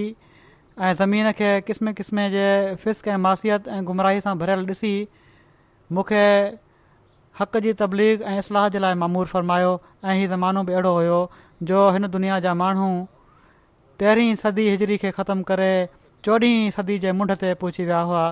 [0.79, 2.47] ऐं ज़मीन खे क़िस्म क़िस्म जे
[2.85, 4.93] फिस्क़ ऐं मासियत ऐं गुमराही सां भरियलु ॾिसी
[5.97, 6.23] मूंखे
[7.39, 9.69] हक़ जी तबलीग ऐं इस्लाह जे लाइ मामूर मूर फरमायो
[10.05, 11.19] ऐं हीउ ज़मानो बि अहिड़ो हुयो
[11.69, 12.87] जो हिन दुनिया जा माण्हू
[14.03, 15.69] तेरहीं सदी हिजरी खे ख़तमु करे
[16.25, 18.25] चोॾहीं सदी जे मुंड ते पहुची विया हुआ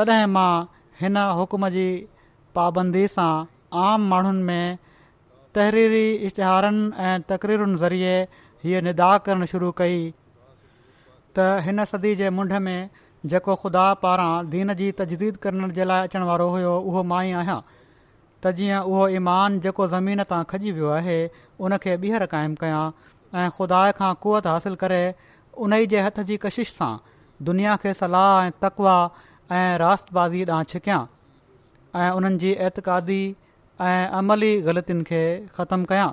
[0.00, 0.50] तॾहिं मां
[1.00, 1.86] हिन हुकुम जी
[2.58, 3.30] पाबंदी सां
[3.86, 4.78] आम माण्हुनि में
[5.58, 8.14] तहरीरी इश्तिहारनि ऐं तक़रीरुनि ज़रिए
[8.64, 12.78] हीअ निदा करणु शुरू कई त हिन सदी जे मुंड में
[13.34, 17.36] जेको ख़ुदा पारां दीन जी तजदीद करण जे लाइ अचण वारो हुयो उहो मां ई
[17.42, 17.60] आहियां
[18.44, 21.18] त जीअं उहो ईमान जेको ज़मीन तां खॼी वियो आहे
[21.66, 22.84] उनखे ॿीहर क़ाइमु कयां
[23.42, 25.02] ऐं खुदा खां कुवत हासिल करे
[25.66, 26.90] उन ई जे हथ जी कशिश सां
[27.50, 28.94] दुनिया खे सलाह ऐं तकवा
[29.58, 31.00] ऐं रातबाज़ी ॾांहुं छिकियां
[32.02, 33.20] ऐं उन्हनि जी एतिक़ादी
[33.90, 35.20] ऐं अमली ग़लतियुनि खे
[35.60, 36.08] ख़तमु कयां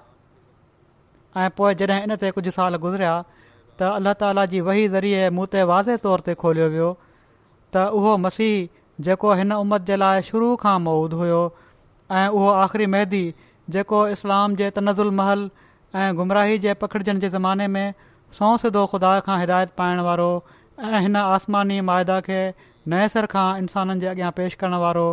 [1.38, 5.48] ऐं पोइ जॾहिं इन ते कुझु साल गुज़रिया त अलाह ताला जी वही ज़रिए मूं
[5.58, 8.56] ते वाज़े तौर ते खोलियो वियो त उहो मसीह
[9.10, 11.42] जेको हिन उमत जे लाइ शुरू खां मौद हुयो
[12.12, 13.24] ऐं उहो आख़िरी मेंदी
[13.70, 15.50] जेको इस्लाम जे महल
[15.96, 17.94] ऐं गुमराही जे पखिड़िजनि जे ज़माने में
[18.40, 20.32] सौ सिदो ख़ुदा खां हिदायत पाइणु वारो
[20.86, 22.40] ऐं हिन आसमानी माइदा खे
[22.94, 25.06] नए सर खां इंसाननि जे अॻियां पेश करणु वारो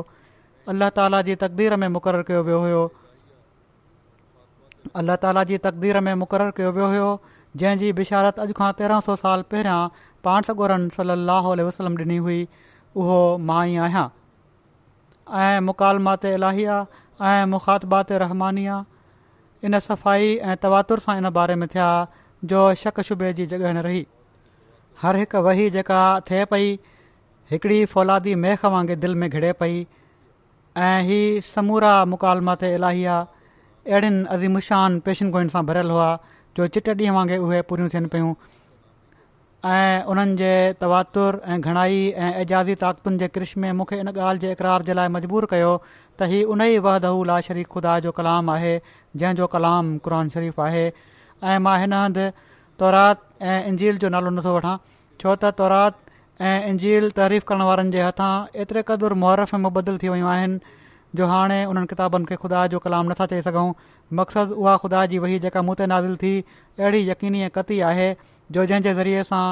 [0.69, 2.83] अलाह ताला जी तक़दीर में मुक़ररु कयो वियो हुयो
[5.03, 7.09] अल्लाह ताला जी तक़दीर में मुक़ररु कयो वियो हुयो
[7.65, 9.81] जंहिं बिशारत अॼु खां तेरहं सौ साल पहिरियां
[10.29, 12.41] पाण सॻोरनि सली वसलम ॾिनी हुई
[13.03, 13.21] उहो
[13.53, 14.07] मां ई आहियां
[15.35, 18.67] ऐं मुकालमात इलाही आहे ऐं मुखातबात रहमानी
[19.67, 21.89] इन सफ़ाई ऐं तवातुर सां इन बारे में थिया
[22.45, 24.07] जो शक शुबे जी जॻहि न रही
[25.03, 26.79] हर हिकु वही जेका थिए पई
[27.51, 29.87] हिकिड़ी फौलादी मेख वांगुरु दिलि में घिड़े पई
[30.89, 36.11] ऐं ही समूरा मुकालमात इलाही आहे अहिड़नि अज़ीमुशान पेशिन गोइनि सां भरियलु हुआ
[36.57, 38.33] जो चिट ॾींहं वांगुरु उहे पूरियूं थियनि पियूं
[39.65, 44.39] ऐं उन्हनि जे तवातुर ऐं घणाई ऐं एजाज़ी ताक़तुनि जे क्रिश में मूंखे इन ॻाल्हि
[44.41, 45.71] जे इक़रार जे लाइ मजबूर कयो
[46.21, 48.75] त हीउ उन ई वहदहू शरीफ़ ख़ुदा जो कलाम आहे
[49.23, 52.29] जंहिं कलाम क़ुर शरीफ़ आहे ऐं मां हिन हंधु
[52.85, 54.75] तौरात ऐं इंजील जो नालो नथो वठां
[55.25, 55.99] छो त तौरात
[56.51, 58.31] ऐं इंजील तारीफ़ करण वारनि जे हथां
[58.65, 60.61] एतिरे क़दुरु में मुबदलु थी वियूं आहिनि
[61.19, 63.69] जो हाणे उन्हनि किताबनि खे ख़ुदा जो कलाम नथा चई सघूं
[64.21, 68.09] मक़सदु उहा ख़ुदा जी वही जेका मूं ते नाज़िल थी अहिड़ी यक़ीनी ऐं कती आहे
[68.55, 69.47] जो जंहिंजे ज़रिए सां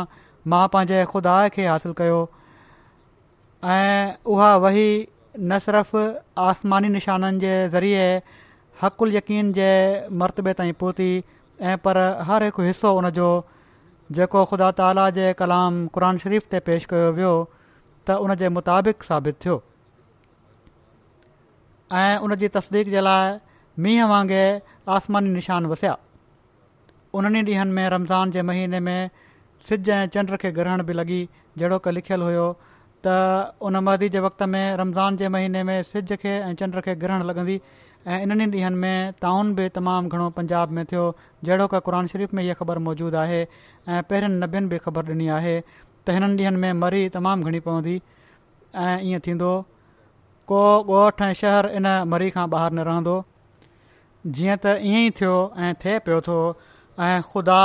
[0.52, 2.18] मां पंहिंजे खुदा खे हासिलु कयो
[4.64, 4.86] वही
[5.38, 6.00] न सिर्फ़ु
[6.48, 8.04] आसमानी निशाननि जे ज़रिए
[8.82, 9.70] हक़ुल यकीन जे
[10.22, 11.08] मरतबे ताईं पहुती
[11.70, 13.26] ऐं पर हर हिकु हिसो हुनजो
[14.18, 17.34] जेको ख़ुदा ताला जे कलाम क़ुर शरीफ़ ते पेश कयो वियो
[18.06, 19.58] त उन जे मुताबिक़ साबित थियो
[22.00, 23.36] ऐं उन जी तस्दीक जे लाइ
[23.84, 25.96] मींहं वांगुरु आसमानी निशान वसिया
[27.18, 29.10] उन्हनि ॾींहनि में रमज़ान जे महीने में
[29.68, 31.18] सिज ऐं चंड खे ग्रहण बि लॻी
[31.58, 32.46] जहिड़ो क लिखियलु हुयो
[33.06, 33.14] त
[33.68, 37.22] उन मर्दी जे वक़्त में रमज़ान जे महीने में सिज खे ऐं चंड खे ग्रहण
[37.28, 37.56] लॻंदी
[38.06, 41.04] ऐं इन्हनि ॾींहनि में ताउन बि तमामु घणो पंजाब में थियो
[41.44, 45.28] जहिड़ो की क़ुर शरीफ़ में हीअ ख़बर मौजूदु आहे ऐं पहिरियुनि नबियुनि बि ख़बर ॾिनी
[45.38, 47.96] आहे त हिननि ॾींहनि में मरी तमामु घणी पवंदी
[48.88, 49.50] ऐं ईअं थींदो
[50.52, 50.60] को
[50.92, 53.16] ॻोठ ऐं शहर इन मरी खां ॿाहिरि न रहंदो
[54.38, 56.38] जीअं त ईअं ई थियो ऐं थिए पियो थो
[57.02, 57.62] ऐं ख़ुदा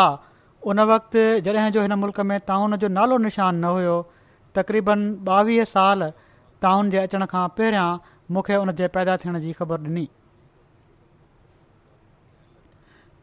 [0.67, 3.97] उन वक़्त जॾहिं जो हिन मुल्क़ में ताउन जो नालो निशान न हुयो
[4.55, 6.09] तक़रीबन ॿावीह साल
[6.61, 7.87] ताउन जे अचण खां पहिरियां
[8.33, 10.07] मूंखे उन जे पैदा थियण जी ख़बर डि॒नी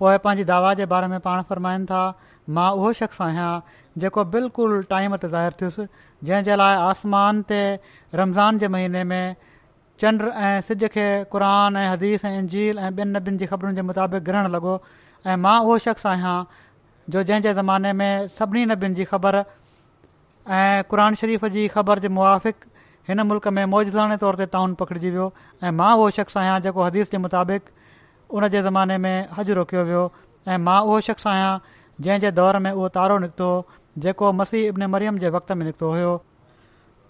[0.01, 2.01] पोइ पंहिंजी दावा जे बारे में पाण फ़र्माइनि था
[2.57, 3.49] मां उहो शख़्स आहियां
[4.03, 5.87] जेको बिल्कुलु टाइम ते ज़ाहिरु थियुसि
[6.31, 7.61] जंहिंजे लाइ आसमान ते
[8.23, 9.23] रमज़ान जे महीने में
[10.03, 13.77] चंड ऐं सिज खे क़ुर ऐं हदीस ऐं इंजील ऐं ॿिनि न ॿिनि जी ख़बरुनि
[13.77, 14.79] जे मुताबिक़ ग्रहण लॻो
[15.24, 16.37] ऐं मां उहो शख़्स आहियां
[17.14, 22.66] जो जंहिं ज़माने में सभिनी नबनि जी ख़बर ऐं क़ुर शरीफ़ जी ख़बर जे मुआफ़िक़
[23.09, 25.33] हिन मुल्क़ में मौजदाने तौर ते ताउन पकड़िजी वियो
[25.64, 27.72] ऐं मां उहो शख़्स आहियां जेको हदीस जे मुताबिक़
[28.37, 30.05] उन जे ज़माने में हज रोकियो वियो
[30.48, 31.76] ऐं मां उहो शख़्स आहियां
[32.07, 33.50] जंहिंजे दौर में उहो तारो निकितो
[34.07, 36.12] जेको मसीह इब्न मरियम जे वक़्त में निकितो हुयो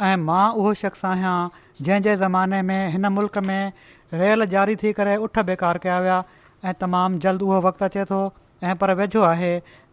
[0.09, 1.37] ऐं मां उहो शख़्स आहियां
[1.83, 3.73] जंहिंजे ज़माने में हिन मुल्क़ में
[4.14, 6.23] रेल जारी थी करे उठ बेकार कया विया
[6.66, 8.18] ऐं तमामु जल्द उहो वक़्तु अचे थो
[8.66, 9.50] ऐं पर वेझो आहे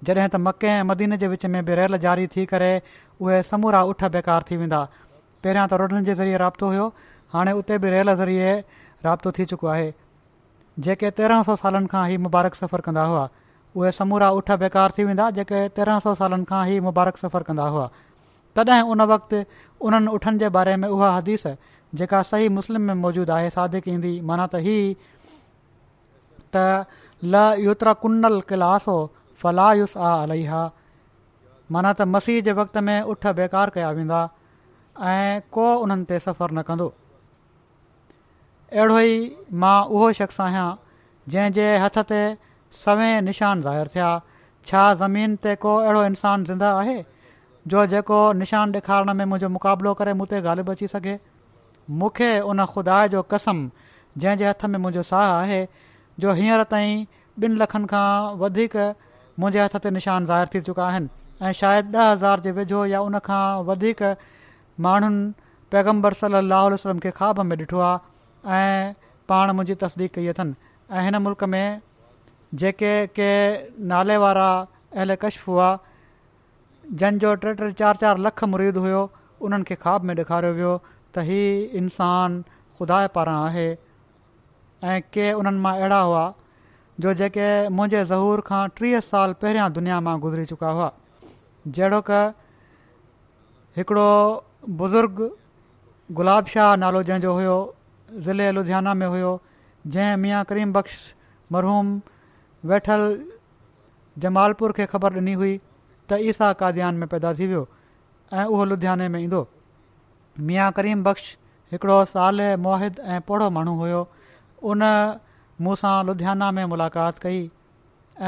[0.10, 2.70] जॾहिं त मके ऐं मदीने जे विच में बि रेल जारी थी करे
[3.22, 4.80] उहे समूरा उठ बेकार थी वेंदा
[5.44, 6.88] पहिरियां त रोडनि जे ज़रिए राब्तो हुयो
[7.36, 8.56] हाणे उते बि रेल ज़रिए
[9.10, 9.92] राब्तो थी चुको आहे
[10.88, 13.26] जेके तेरहं सौ सालनि खां ई मुबारक सफ़र कंदा हुआ
[13.82, 17.70] उहे समूरा उठ बेकार थी वेंदा जेके तेराहं सौ सालनि खां ई मुबारक सफ़र कंदा
[17.78, 17.88] हुआ
[18.62, 19.46] तॾहिं उन वक़्तु
[19.90, 21.46] उन्हनि उठनि जे बारे में उहा हदीस
[22.02, 25.13] जेका सही मुस्लिम में मौजूदु आहे सादिक ईंदी माना त हीअ
[26.56, 26.58] त
[27.32, 27.36] ल
[27.68, 28.68] युतरा कुनल कुन्डल
[29.42, 30.62] फलायुस आ अलाई हा
[31.74, 34.20] माना त मसीह जे वक़्त में उठ बेकार कया वेंदा
[35.12, 36.88] ऐं को उन्हनि ते सफ़रु न कंदो
[38.78, 39.16] अहिड़ो ई
[39.62, 42.22] मां उहो शख़्स आहियां जे हथ ते
[42.84, 44.10] सवें निशान ज़ाहिर थिया
[44.70, 46.98] छा ज़मीन ते को अहिड़ो इंसानु ज़िंदा आहे
[47.72, 51.16] जो जेको निशान ॾेखारण में मुंहिंजो मुक़ाबिलो करे मूं ते गाल अची सघे
[52.00, 53.60] मूंखे उन खुदा जो कसम
[54.22, 55.62] जंहिंजे हथ में मुंहिंजो साह आहे
[56.20, 57.04] जो हींअर ताईं
[57.44, 58.76] ॿिनि लखनि खां वधीक
[59.40, 61.08] मुंहिंजे हथ ते निशान ज़ाहिर थी चुका आहिनि
[61.46, 64.02] ऐं शायदि ॾह हज़ार जे वेझो या उन खां वधीक
[64.86, 65.32] माण्हुनि
[65.74, 68.94] पैगम्बर सलाहु वलम खे ख्वाब में ॾिठो आहे ऐं
[69.30, 70.54] पाण मुंहिंजी तस्दीक कई अथनि
[70.98, 71.82] ऐं मुल्क़ में
[72.62, 73.32] जेके के
[73.94, 74.50] नाले वारा
[74.98, 75.70] अहल कश्फ हुआ
[77.02, 79.02] जंहिंजो टे टे चारि चारि लख मुरीद हुयो
[79.48, 80.74] उन्हनि खे ख्वाब में ॾेखारियो वियो
[81.18, 81.26] त
[81.82, 82.42] इंसान
[82.78, 83.68] खुदा पारां आहे
[84.84, 86.24] ऐं के उन्हनि मां अहिड़ा हुआ
[87.00, 90.90] जो जेके मुंहिंजे ज़हूर खां टीह साल पहिरियां दुनिया मां गुज़री चुका हुआ
[91.68, 92.20] जहिड़ो क
[93.78, 94.08] हिकिड़ो
[94.82, 95.22] बुज़ुर्ग
[96.20, 97.56] गुलाब शाह नालो जंहिंजो हुयो
[98.28, 99.32] ज़िले लुधियाना में हुयो
[99.96, 100.98] जंहिं मियां करीम बख्श
[101.58, 101.94] मरहूम
[102.74, 103.04] वेठल
[104.26, 105.54] जमालपुर खे ख़बर ॾिनी हुई
[106.10, 107.68] त ईसा काद्यान में पैदा थी वियो
[108.34, 109.46] ऐं उहो लुधियाने में ईंदो
[110.52, 111.32] मियां करीम बख़्श
[111.72, 114.04] हिकिड़ो साल मोहिद ऐं पोढ़ो माण्हू हुओ
[114.72, 114.84] उन
[115.62, 117.50] मूसां लुधियाना में मुलाक़ात कई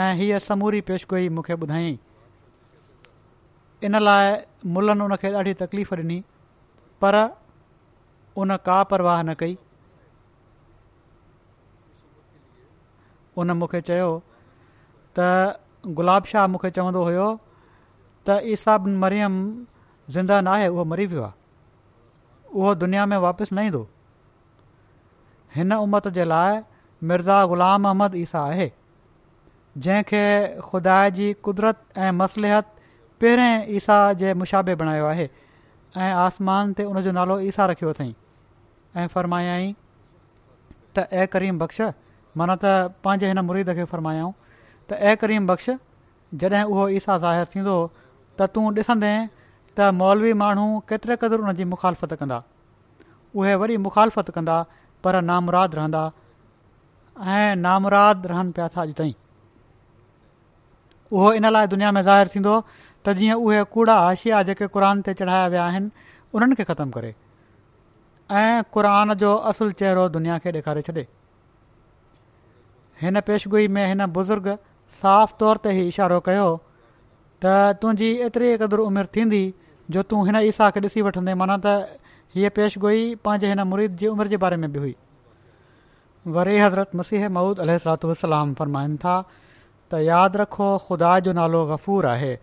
[0.01, 1.97] ऐं हीअ समूरी पेशगोई मूंखे ॿुधाई
[3.89, 4.27] इन लाइ
[4.77, 6.19] मुलनि उनखे ॾाढी तकलीफ़ ॾिनी
[7.01, 7.15] पर
[8.43, 9.57] उन का परवाह न कई
[13.43, 14.11] उन मूंखे चयो
[15.17, 17.29] त गुलाब शाह मूंखे चवंदो हुयो
[18.27, 19.33] त ईसा बि मरियम
[20.17, 23.87] न आहे उहो मरी वियो आहे उहो दुनिया में वापसि न ईंदो
[25.55, 26.57] हिन उमत जे लाइ
[27.09, 28.71] मिर्ज़ा ग़ुलाम अहमद ईसा आहे
[29.85, 30.23] जंहिंखे
[30.67, 32.67] ख़ुदा जी क़ुदरत ऐं मसलिहत
[33.21, 35.27] पहिरें ईसा जे मुशाबे बणायो आहे
[35.95, 38.09] ऐं आसमान ते उन जो नालो ईसा रखियो अथई
[38.99, 39.71] ऐं फ़रमायाई
[40.95, 41.81] त ऐ करीम बख़्श
[42.39, 44.31] माना त पंहिंजे हिन मुरीद खे फ़रमायाऊं
[44.89, 45.71] त ऐ करीम बख़्श
[46.45, 47.75] जॾहिं उहो ईसा ज़ाहिरु थींदो
[48.39, 49.13] त तूं ॾिसंदे
[49.79, 52.39] त मौलवी माण्हू केतिरे क़दुरु उन जी मुखालफ़त कंदा
[53.39, 54.57] उहे वरी मुखालफ़त कंदा
[55.05, 56.03] पर नामुराद रहंदा
[57.37, 59.13] ऐं नामुराद रहनि पिया था अॼु ताईं
[61.17, 62.53] उहो इन लाइ दुनिया में ज़ाहिरु थींदो
[63.05, 65.89] त जीअं उहे कूड़ा आशिया जेके क़ुर ते चढ़ाया विया आहिनि
[66.37, 67.11] उन्हनि खे ख़तमु करे
[68.41, 68.85] ऐं क़ुर
[69.23, 71.03] जो असुल चहिरो दुनिया खे ॾेखारे छॾे
[73.01, 74.47] हिन पेशगोई में हिन बुज़ुर्ग
[75.03, 76.47] साफ़ तौर ते ई इशारो कयो
[77.45, 79.41] त तुंहिंजी एतिरी क़दुरु उमिरि थींदी
[79.95, 81.73] जो तूं हिन ईसा खे ॾिसी वठंदे माना त
[82.35, 82.73] हीअ پیش
[83.25, 84.95] पंहिंजे हिन मुरीद जी उमिरि जे बारे में बि हुई
[86.37, 89.13] वरी हज़रत حضرت महुूद अलातलाम फरमाइनि था
[89.91, 92.33] त यादि रखो ख़ुदा जो नालो ग़फ़ूर आहे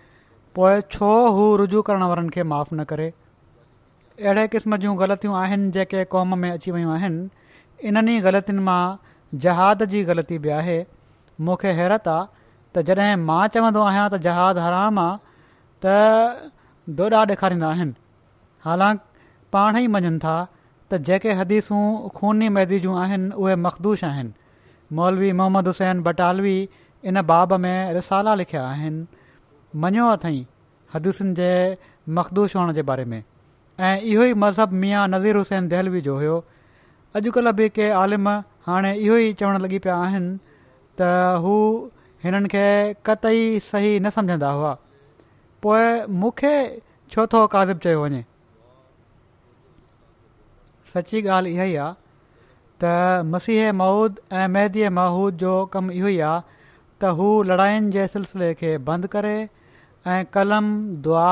[0.59, 5.71] पोइ छो हू रुजू करण वारनि खे माफ़ु न करे अहिड़े क़िस्म जूं ग़लतियूं आहिनि
[5.77, 8.81] जेके क़ौम में अची वियूं आहिनि इन्हनि ग़लतियुनि मां
[9.47, 10.79] जहाद जी ग़लती बि आहे
[11.49, 12.27] मूंखे हैरत आहे
[12.75, 15.39] त जॾहिं मां चवंदो आहियां त जहादु हराम आहे
[15.87, 17.95] त डोॾा ॾेखारींदा आहिनि
[18.69, 19.11] हालांकि
[19.55, 20.35] पाण ई मञनि था
[20.91, 21.81] त जेके हदीसूं
[22.19, 24.33] खूनी मैदी जूं आहिनि उहे मखदूश आहिनि
[24.99, 26.55] मौलवी मोहम्मद हुसैन बटालवी
[27.13, 29.07] इन बाब में रिसाला लिखिया आहिनि
[29.85, 30.41] मञियो अथई
[30.95, 31.51] हदीसुनि जे
[32.21, 36.39] मखदूश हुअण जे बारे में ऐं इहो ई मज़हब मियाँ नज़ीर हुसैन दहलवी जो हुयो
[37.21, 38.29] अॼुकल्ह बि के आलिम
[38.71, 40.33] हाणे इहो ई चवणु लॻी पिया आहिनि
[41.01, 41.13] त
[41.47, 41.55] हू
[42.25, 42.67] हिननि खे
[43.11, 44.75] कतई सही न सम्झंदा हुआ
[45.67, 45.89] पोइ
[46.25, 46.57] मूंखे
[47.15, 48.23] छो थो काज़िब चयो वञे
[50.95, 51.93] सची ॻाल्हि इहा ई आहे
[52.81, 56.41] त मसीह माउद ऐं मेहदी माउद जो कमु इहो ई आहे
[57.03, 59.35] त हू लड़ायुनि जे सिलसिले खे बंदि करे
[60.13, 60.67] ऐं कलम
[61.05, 61.31] दुआ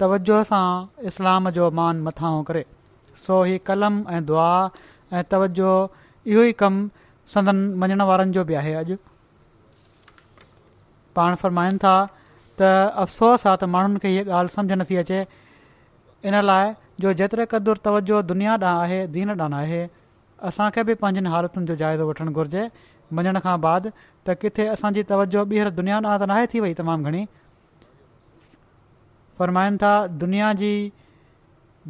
[0.00, 0.64] तवजो सां
[1.12, 2.62] इस्लाम जो मान मथां करे
[3.26, 4.48] सो ही कलम ऐं दुआ
[5.18, 5.72] ऐं तवजो
[6.32, 6.86] इहो ई कमु
[7.34, 8.96] संदन मञण वारनि जो बि आहे अॼु
[11.18, 11.94] पाण फरमाइनि था
[12.60, 12.72] त
[13.06, 15.20] अफ़सोसु आहे त माण्हुनि खे हीअ ॻाल्हि समुझ नथी अचे
[16.30, 19.80] इन लाइ जो जेतिरे क़दुरु तवजो दुनिया ॾांहुं आहे दीन ॾांहुं आहे
[20.50, 22.62] असांखे बि पंहिंजनि हालतुनि जो जाइज़ो वठणु घुरिजे
[23.18, 23.88] मञण खां बाद
[24.26, 27.22] त किथे असांजी तवजो ॿीहर दुनिया ॾांहुं त नाहे थी वई तमामु घणी
[29.38, 30.72] फ़र्माइनि था दुनिया जी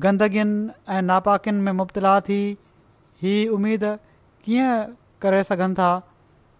[0.04, 3.84] गंदगियुनि ऐं नापाकियुनि में मुब्तला थी इहा उमेद
[4.44, 4.74] कीअं
[5.22, 5.90] करे सघनि था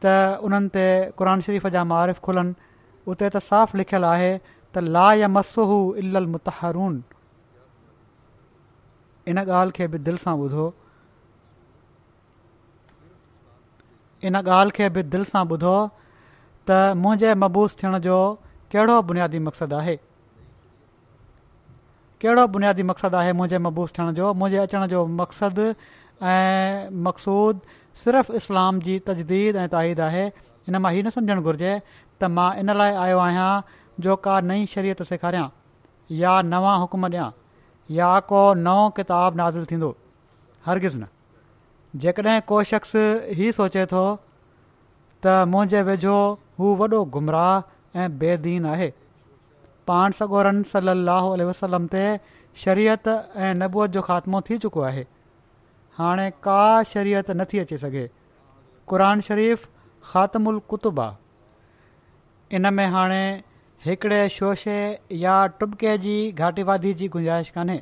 [0.04, 0.14] त
[0.46, 0.87] उन्हनि ते
[1.18, 2.54] क़ुर शरीफ़ जा मारिफ़ खुलनि
[3.11, 5.54] उते त साफ़ु लिखियलु आहे त ला या मस
[6.04, 7.02] इल मुतहरून
[9.28, 10.66] इन ॻाल्हि खे बि दिलि सां ॿुधो
[14.28, 15.76] इन ॻाल्हि खे बि दिलि सां ॿुधो
[16.68, 18.16] त मुंहिंजे मबूस थियण जो
[18.72, 19.96] कहिड़ो बुनियादी मक़सदु आहे
[22.22, 25.64] कहिड़ो बुनियादी मक़सदु आहे मुंहिंजे मबूस थियण जो मुंहिंजे अचण जो मक़सदु
[26.34, 30.24] ऐं मक़सूदु सिर्फ़ु इस्लाम जी तजदीद ऐं ताईद आहे
[30.68, 33.50] इन मां ई न सम्झणु घुरिजे त मां इन लाइ आयो आहियां
[34.08, 35.50] जो का नई शरीयत सेखारिया
[36.24, 37.28] या नवा हुकुम ॾियां
[37.94, 39.94] या को नओ किताबु नाज़िल थींदो
[40.66, 41.07] हरगिज़ न
[42.03, 42.94] जेकॾहिं को शख़्स
[43.46, 44.05] ई सोचे थो
[45.27, 46.16] त मुंहिंजे वेझो
[46.59, 48.92] हू वॾो गुमराह ऐं बेदीन आहे
[49.90, 52.03] पाण सगोरन सली वसलम ते
[52.64, 55.07] शरीयत ऐं नबूअत जो ख़ात्मो थी चुको आहे
[55.99, 56.59] हाणे का
[56.94, 58.07] शरीयत नथी अची सघे
[58.90, 59.66] क़ुर शरीफ़
[60.12, 61.07] ख़ात्मु उल कुतुबा
[62.57, 63.22] इन में हाणे
[63.84, 64.76] हिकिड़े शोशे
[65.12, 67.76] या टुबके जी घाटीवादी जी गुंजाइश कोन्हे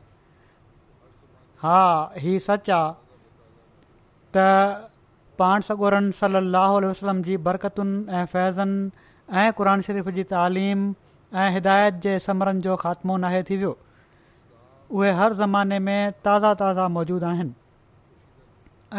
[1.62, 1.78] हा
[2.24, 2.92] ही सच आहे
[4.37, 4.44] त
[5.38, 10.85] पाण सॻोरन सली अलसलम जी बरक़तुनि ऐं फैज़नि ऐं क़ुर शरीफ़ जी तालीम
[11.42, 13.76] ऐं हिदायत जे समरनि जो ख़ात्मो नाहे थी वियो
[14.90, 17.54] उहे हर ज़माने में ताज़ा ताज़ा मौजूदु आहिनि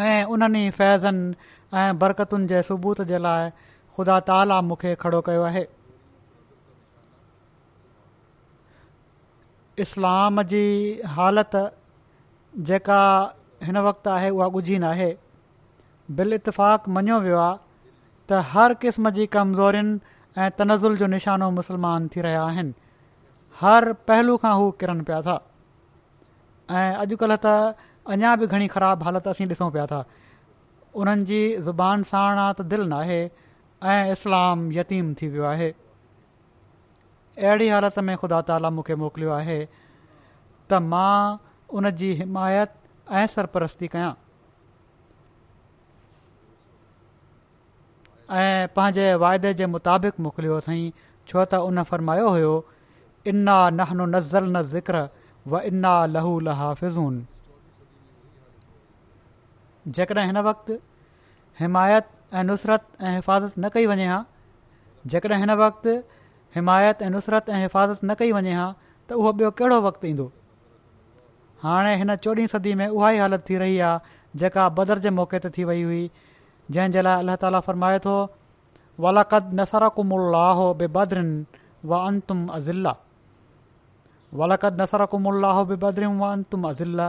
[0.08, 3.50] ऐं उन्हनि फैज़नि ऐं बरकतुनि जे सबूत जे लाइ
[3.96, 5.64] ख़ुदा ताला मूंखे खड़ो कयो आहे
[9.84, 10.64] इस्लाम जी
[11.14, 11.54] हालत
[12.68, 13.00] जेका
[13.64, 15.08] हिन वक़्ति आहे उहा ॻुझी नाहे
[16.20, 17.56] बिल इतफ़ाक़ मञियो वियो आहे
[18.30, 22.74] त हर क़िस्म जी कमज़ोरनि ऐं तनज़ुल जो निशानो मुस्लमान थी रहिया आहिनि
[23.60, 25.36] हर पहलू खां हू किरनि पिया था
[26.70, 27.54] ऐं अॼुकल्ह त
[28.16, 30.04] अञा बि घणी ख़राबु हालति असीं ॾिसूं पिया था
[31.02, 33.20] उन्हनि जी ज़ुबान साणा त दिलि न आहे
[33.94, 35.72] ऐं इस्लामु यतीम थी वियो आहे
[37.38, 39.58] अहिड़ी हालति में ख़ुदा ताला मूंखे मोकिलियो आहे
[40.70, 41.36] त मां
[41.76, 42.72] उन जी हिमायत
[43.20, 44.12] ऐं सरपरस्ती कयां
[48.38, 50.82] ऐं पंहिंजे वाइदे जे मुताबिक़ मोकिलियो अथई
[51.28, 52.54] छो त उन फरमायो हुयो
[53.34, 55.08] इन्ना नहनु नज़र न ज़िक्र
[55.48, 57.14] व इन्ना लहू लाफ़िज़ून
[59.96, 60.74] जेकॾहिं हिन वक़्तु
[61.60, 64.24] हिमायत ऐं नुसरत ऐं हिफ़ाज़त न कई वञे हा
[65.06, 66.00] जेकॾहिं हिन वक़्ति
[66.56, 68.66] हिमायत ऐं नुसरत ऐं हिफ़ाज़त न कई वञे हा
[69.08, 70.26] त उहो ॿियो कहिड़ो वक़्तु ईंदो
[71.64, 75.38] हाणे हिन चोॾहीं सदी में उहा ई हालति थी रही आहे जेका बदर जे मौक़े
[75.46, 76.00] ते थी वई हुई
[76.76, 78.14] जंहिं जे लाइ अलाह ताला फरमाए थो
[79.06, 80.18] वलाक़द नसर कुमु
[80.82, 81.28] बे बदरिन
[81.92, 82.94] व अंतुम अज़ला
[84.42, 85.32] वलाक़द नसर कुमु
[85.72, 87.00] बे बदरिन व अंतुम अज़ल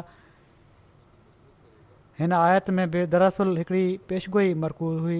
[2.20, 5.20] हिन आयत में बि दरसल हिकिड़ी पेशगोई मरकूज़ हुई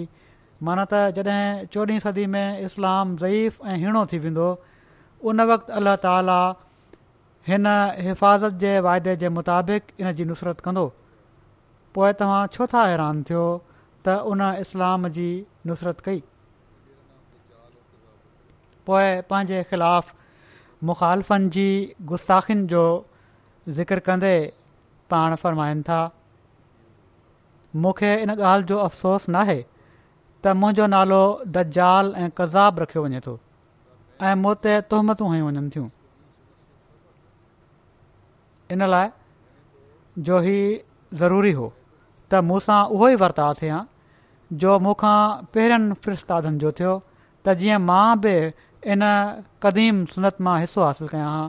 [0.66, 4.46] माना त जॾहिं चोॾहीं सदी में इस्लाम ज़ईफ़ ऐं हिणो थी वेंदो
[5.30, 6.38] उन वक़्तु अलाह ताला
[7.48, 7.66] हिन
[8.06, 10.84] हिफ़ाज़त जे वाइदे जे मुताबिक़ इन जी नुसरत कंदो
[11.94, 13.44] पोइ तव्हां छो था हैरान थियो
[14.04, 15.28] त उन इस्लाम जी
[15.70, 16.20] नुसरत कई
[18.90, 20.12] पोइ पंहिंजे ख़िलाफ़
[20.90, 21.68] मुखालफ़नि जी
[22.12, 22.84] गुस्साखिनि जो
[23.80, 24.34] ज़िक्र कंदे
[25.14, 26.02] पाण फ़रमाइनि था
[27.86, 29.60] मूंखे इन ॻाल्हि जो अफ़सोसु नाहे
[30.46, 33.32] त मुंहिंजो नालो द जाल ऐं कज़ाब रखियो वञे थो
[34.28, 35.86] ऐं मूं ते तहमतूं हयूं वञनि थियूं
[38.74, 39.08] इन लाइ
[40.28, 40.58] जो ही
[41.22, 41.66] ज़रूरी हो
[42.30, 43.80] त मूंसां उहो ई वर्ता थिए हा
[44.64, 45.16] जो मूंखां
[45.56, 46.94] पहिरियनि फिरस्तादनि जो थियो
[47.44, 48.36] त जीअं मां बि
[48.94, 49.06] इन
[49.66, 51.44] क़दीम सुनत मां हिसो हासिलु कयां हा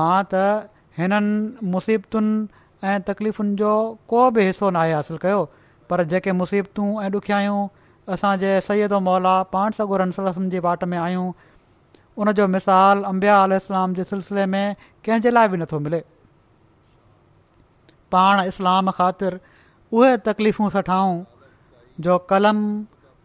[0.00, 0.46] मां त
[0.98, 2.36] हिननि मुसीबतुनि
[2.92, 3.74] ऐं तकलीफ़ुनि जो
[4.14, 5.42] को बि हिसो नाहे हासिलु कयो
[5.90, 7.66] पर जेके मुसीबतूं ऐं ॾुखियायूं
[8.14, 10.02] असांजे सैद मौला पाण सगुर
[10.54, 14.74] जे वाट में आहियूं जो मिसाल अंबिया आल इस्लाम जे सिलसिले में
[15.04, 16.00] कंहिंजे लाइ बि नथो मिले
[18.12, 19.38] पाण इस्लाम ख़ातिर
[19.92, 21.16] उहे तकलीफ़ूं सठाऊं
[22.06, 22.58] जो कलम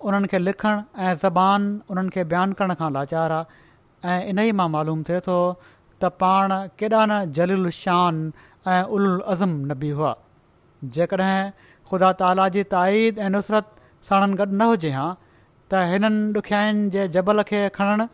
[0.09, 4.51] उन्हनि खे लिखण ऐं ज़बान उन्हनि खे बयानु करण खां लाचार आहे ऐं इन ई
[4.61, 6.51] मां मालूम थिए थो त पाण
[6.81, 8.21] केॾा न जलील शान
[8.75, 10.13] ऐं उल अज़म नबी हुआ
[10.97, 11.51] जेकॾहिं
[11.87, 13.67] ख़ुदा ताला जी ताईद ऐं नुसरत
[14.09, 15.09] साणनि गॾु न हुजे हां
[15.71, 18.05] त हिननि ॾुखियाईनि जे जबल खे खणणु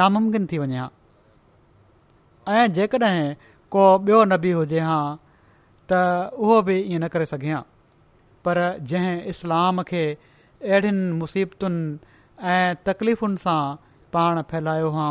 [0.00, 0.88] नामुमकिन थी वञे हा
[2.58, 3.34] ऐं जेकॾहिं
[3.72, 5.04] को बि॒यो नबी हुजे हां
[5.92, 6.00] त
[6.42, 7.54] उहो बि ईअं न करे सघे
[8.44, 8.58] पर
[8.92, 11.82] जंहिं इस्लाम खे अहिड़ियुनि मुसीबतुनि
[12.54, 13.62] ऐं तकलीफ़ुनि सां
[14.14, 15.08] पाण फैलायो हुआ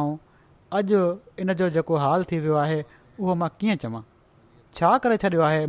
[0.80, 1.01] अॼु
[1.41, 2.80] इन जो जेको हाल थी वियो आहे
[3.20, 4.03] उहो मां कीअं चवां
[4.78, 5.66] छा करे छॾियो आहे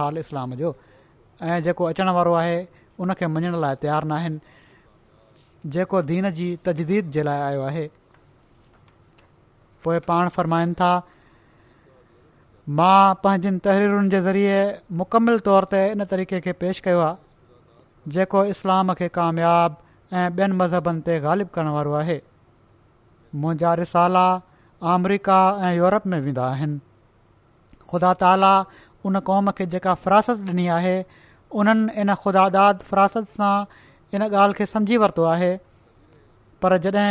[0.00, 0.74] हाल इस्लाम जो
[1.52, 2.58] ऐं जेको अचणु वारो आहे
[3.04, 4.38] उन खे मञण लाइ तयारु न आहिनि
[5.76, 7.86] जेको दीन जी तजदीद जे लाइ आयो आहे
[9.84, 10.90] पोइ पाण फ़र्माईनि था
[12.78, 14.54] मां पंहिंजनि तहरीरुनि जे ज़रिए
[15.00, 19.76] मुकमिल तौर ते इन तरीक़े खे पेश कयो आहे जेको इस्लाम खे कामियाब
[20.12, 22.16] ऐं ॿियनि मज़हबनि ते ग़ालिब करणु वारो आहे
[23.42, 24.24] मुंहिंजा रिसाला
[24.94, 25.36] अमरीका
[25.68, 26.80] ऐं यूरोप में वेंदा आहिनि
[27.92, 28.52] ख़ुदा ताला
[29.08, 30.94] उन क़ौम खे जेका फरासत ॾिनी आहे
[31.54, 33.54] उन्हनि इन ख़ुदादाद फिरासत सां
[34.16, 35.50] इन ॻाल्हि खे समुझी वरितो आहे
[36.62, 37.06] पर जॾहिं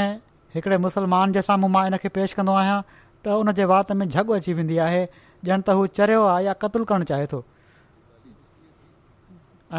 [0.55, 4.05] हिकिड़े मुसलमान जे साम्हूं मां इन खे पेश कंदो आहियां त उन जे वाति में
[4.09, 5.01] झग अची वेंदी आहे
[5.47, 7.39] ॼणु त हू चरियो आहे या क़तलु करणु चाहे थो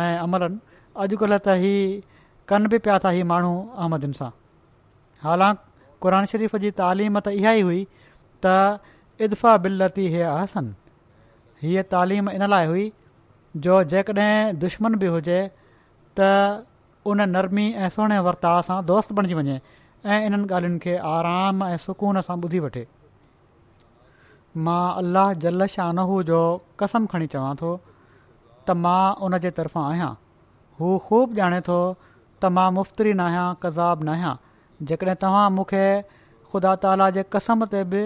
[0.04, 0.58] ऐं अमलनि
[1.04, 2.00] अॼुकल्ह त हीउ
[2.52, 4.30] कनि बि पिया था हीउ माण्हू सां
[5.28, 7.82] हालांकि क़ुर शरीफ़ जी तालीम त इहा ई हुई
[8.46, 8.56] त
[9.28, 10.74] इदफ़ा बिलती हीअ आसन
[11.64, 12.90] हीअ तालीम इन लाइ हुई
[13.62, 15.38] जो जेकॾहिं दुश्मन बि हुजे
[16.18, 16.28] त
[17.12, 21.76] उन नरमी ऐं सुहिणे वर्ता सां दोस्त बणिजी वञे ऐं इन्हनि ॻाल्हियुनि खे आराम ऐं
[21.86, 22.84] सुकून सां ॿुधी वठे
[24.68, 25.66] मां अल्लाह जल
[26.00, 26.40] नहू जो
[26.84, 27.72] कसम खणी चवां थो
[28.68, 30.10] त मां उन जे तरफ़ां आहियां
[30.80, 31.78] हू ख़ूब ॼाणे थो
[32.42, 34.34] त मां मुफ़्तरी न आहियां कज़ाब न आहियां
[34.92, 35.84] जेकॾहिं तव्हां मूंखे
[36.52, 38.04] ख़ुदा ताला जे कसम ते बि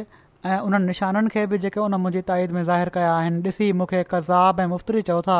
[0.52, 4.60] ऐं उन्हनि निशाननि खे बि उन मुंहिंजी ताईद में ज़ाहिरु कया आहिनि ॾिसी मूंखे कज़ाब
[4.60, 5.38] ऐं मुफ़्तरी चओ था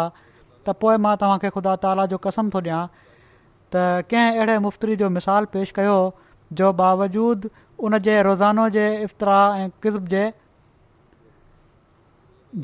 [0.67, 1.15] त पोइ मां
[1.57, 2.81] ख़ुदा ताली जो कसम थो ॾियां
[3.75, 5.97] त कंहिं अहिड़े मुफ़्तरी जो मिसाल पेश कयो
[6.61, 7.49] जो बावजूद
[7.89, 10.25] उन जे रोज़ानो जे इफ़्ताह ऐं क़ज़ब जे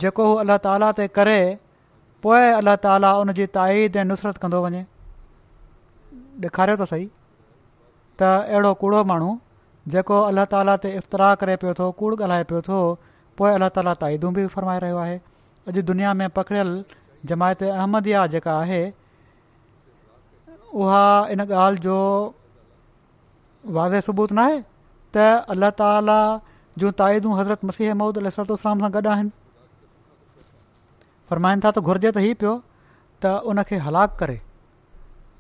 [0.03, 1.39] जेको हू अल्ला ताला ते करे
[2.27, 4.83] पोइ अलाह ताला उन जी ताईद ऐं नुसरत कंदो वञे
[6.49, 9.33] ॾेखारियो त सही त अहिड़ो कूड़ो माण्हू
[9.93, 12.77] जेको अल्लाह ताली ते इफ़्तराह करे पियो थो कूड़ ॻाल्हाए पियो थो
[13.41, 15.17] पोइ अलाह ताला ताइदू बि फ़रमाए रहियो आहे
[15.73, 16.71] अॼु दुनिया में पकड़ियल
[17.33, 18.83] जमायत अहमदया जेका आहे
[20.75, 21.05] उहा
[21.37, 21.97] इन ॻाल्हि जो
[23.77, 24.59] वाज़े सबूत न आहे
[25.17, 26.19] त अल्ला ताला
[26.83, 29.31] जूं ताइदूं हज़रत मसीह महूदरोलाम सां गॾु आहिनि
[31.31, 32.57] फ़रमाइनि था त घुरिजे त ई पियो
[33.23, 34.41] त उनखे हलाकु करे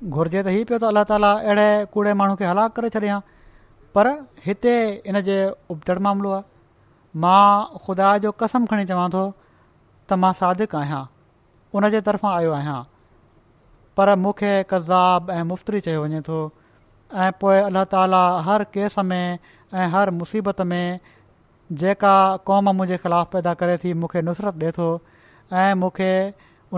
[0.04, 3.20] घुर्जे त ई पियो त अलाह ताला अहिड़े कूड़े माण्हू खे हलाकु करे छॾिया
[3.94, 4.08] पर
[4.44, 4.72] हिते
[5.08, 5.36] इन जे
[5.72, 6.42] उपजड़ मामिलो आहे
[7.22, 11.02] मां ख़ुदा जो कसम खणी चवां थो त मां सादिक आहियां
[11.80, 12.78] उनजे तरफ़ां आयो आहियां
[13.98, 16.38] पर मूंखे कज़ाब ऐं मुफ़्तरी चयो वञे थो
[17.24, 20.82] ऐं पोइ अल्ला ताला हर केस में ऐं हर मुसीबत में
[21.84, 22.14] जेका
[22.48, 24.88] क़ौम मुंहिंजे ख़िलाफ़ु पैदा करे थी मूंखे नुसरत ॾिए थो
[25.64, 26.10] ऐं मूंखे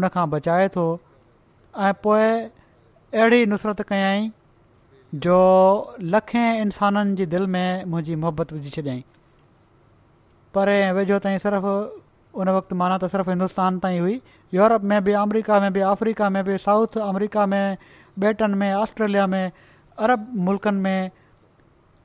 [0.01, 0.85] उनखां बचाए थो
[1.89, 4.29] ऐं पोइ अहिड़ी नुसरत कयई
[5.15, 5.35] जो
[6.03, 9.03] लखे इंसाननि जी दिलि में मुंहिंजी मुहबत विझी छॾियईं
[10.55, 11.75] पर ऐं वेझो ताईं सिर्फ़ु
[12.41, 14.21] उन वक़्तु माना त सिर्फ़ु हिंदुस्तान ताईं हुई
[14.55, 17.77] यूरोप में बि अमरिका में बि अफ्रीका में बि साउथ अमरिका में
[18.19, 19.51] ब्रिटन में ऑस्ट्रेलिया में
[20.09, 21.11] अरब मुल्कनि में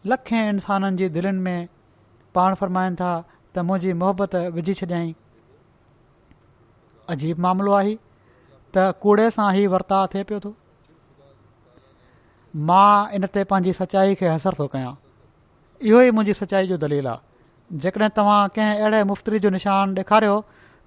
[0.07, 1.67] लखे इंसाननि जी दिलनि में
[2.35, 3.11] पाण फ़रमाइनि था
[3.55, 5.13] त मुंहिंजी मोहबत विझी छॾियई
[7.09, 7.95] अजीबु मामिलो आहे
[8.77, 10.55] त कूड़े सां ई वर्ताव थिए पियो थो
[12.55, 14.91] मां इन ते पंहिंजी सचाई खे हसर थो कयां
[15.89, 20.35] इहो ई मुंहिंजी सचाई जो दलील आहे जेकॾहिं तव्हां कंहिं अहिड़े मुफ़्ति जो निशान ॾेखारियो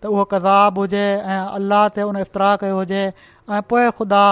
[0.03, 4.25] त उहो कज़ाब हुजे ऐं अलाह ते उन इफ़्तराह कयो हुजे ऐं पोइ ख़ुदा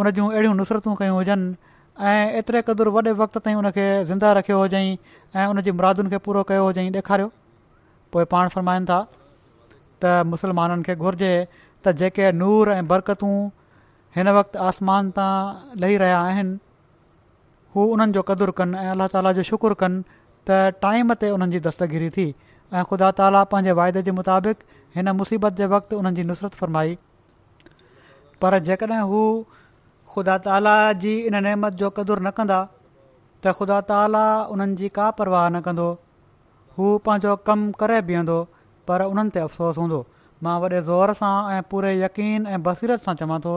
[0.00, 1.54] उन जूं अहिड़ियूं नुसरतूं कयूं हुजनि
[2.06, 4.96] ऐं एतिरे क़दुरु वॾे वक़्त ताईं उन खे ज़िंदा रखियो हुजईं
[5.38, 7.30] ऐं उन जी मुरादुनि खे पूरो कयो हुजांई ॾेखारियो
[8.18, 9.00] पोइ पाण फ़रमाइनि था
[10.02, 11.32] त मुस्लमाननि खे घुरिजे
[11.86, 13.32] त जेके नूर ऐं बरकतूं
[14.16, 16.54] हिन वक़्तु आसमान तां लही रहिया आहिनि
[17.74, 20.00] हू उन्हनि जो कदुरु कनि ऐं अलाह ताला जो शुकुरु कनि
[20.50, 22.24] त टाइम ते उन्हनि जी दस्तगिरी थी
[22.74, 24.64] ऐं ख़ुदा ताला पंहिंजे वाइदे जे मुताबिक़
[24.96, 26.98] हिन मुसीबत जे वक़्तु उन्हनि जी नुसरत फ़रमाई
[28.42, 29.22] पर जेकॾहिं हू
[30.14, 32.58] ख़ुदा ताला जी इन नेमत जो कदुरु न कंदा
[33.44, 35.88] त ख़ुदा ताला उन्हनि जी का परवाह न कंदो
[36.78, 38.40] हू पंहिंजो कमु करे बीहंदो
[38.90, 40.02] पर उन्हनि ते अफ़सोस हूंदो
[40.48, 43.54] मां वॾे ज़ोर सां ऐं पूरे यकीन ऐं बसीरत सां चवां थो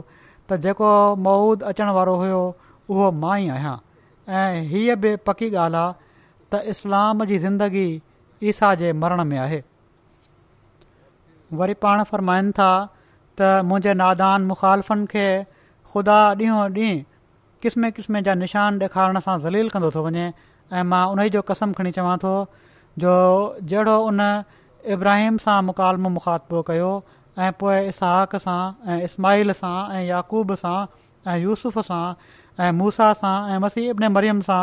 [0.49, 0.91] त जेको
[1.27, 2.41] मौद अचण वारो हुयो
[2.91, 3.77] उहो मां ई आहियां
[4.39, 5.93] ऐं हीअ बि पकी ॻाल्हि आहे
[6.55, 7.87] त इस्लाम जी ज़िंदगी
[8.53, 9.63] ईसा जे मरण में आहे
[11.63, 12.71] वरी पाण फ़र्माईनि था
[13.39, 15.27] त मुंहिंजे नादान मुखालफ़नि खे
[15.93, 17.05] ख़ुदा ॾींहों ॾींहुं
[17.67, 20.27] क़िस्म क़िस्म जा निशान ॾेखारण सां ज़लील कंदो थो वञे
[20.79, 22.35] ऐं मां उन जो कसम खणी चवां थो
[22.99, 23.13] जो
[23.71, 24.21] जहिड़ो उन
[24.95, 26.91] इब्राहिम सां मुकालमो मुख़ातबो कयो
[27.39, 28.61] ऐं पोइ इसहक सां
[28.93, 30.77] ऐं इस्माहिल सां ऐं याक़ूब सां
[31.31, 32.05] ऐं यूसुफ़ सां
[32.65, 34.63] ऐं मूसा सां ऐं वसी इबन मरीम सां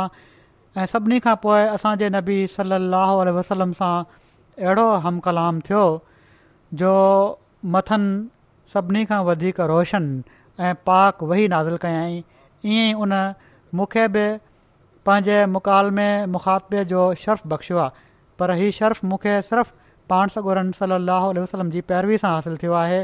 [0.78, 3.95] ऐं सभिनी खां पोइ असांजे नबी सली अलसलम सां
[4.63, 5.84] अहिड़ो हम कलाम थियो
[6.82, 6.93] जो
[7.76, 8.30] मथनि
[8.73, 10.09] सभिनी खां वधीक रोशन
[10.59, 12.17] ऐं पाक वही नाज़िल कयाई
[12.73, 13.13] ईअं ई उन
[13.80, 14.26] मूंखे बि
[15.05, 18.03] पंहिंजे मुकालमे मुखातबे जो शर्फ़ बख़्शियो आहे
[18.40, 19.72] पर हीउ शर्फ़ मूंखे सिर्फ़
[20.10, 22.98] पाण सगोरन सली अलाह वसलम जी पैरवी सां हासिलु थियो आहे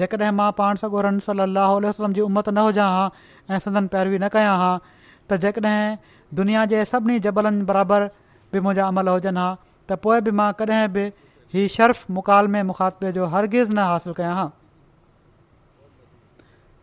[0.00, 3.06] जेकॾहिं मां पाण सॻोरम सलाहु वसलम जी उमत न हुजा हां
[3.50, 8.08] ऐं सदन पैरवी न कयां हां त जेकॾहिं दुनिया जे सभिनी जबलनि बराबरि
[8.54, 11.06] बि मुंहिंजा अमल हुजनि हा त पोइ बि मां कॾहिं बि
[11.54, 14.48] ही शर्फ़ मुकालमे मुखातबे जो हरगिज़ न हासिलु कयां हां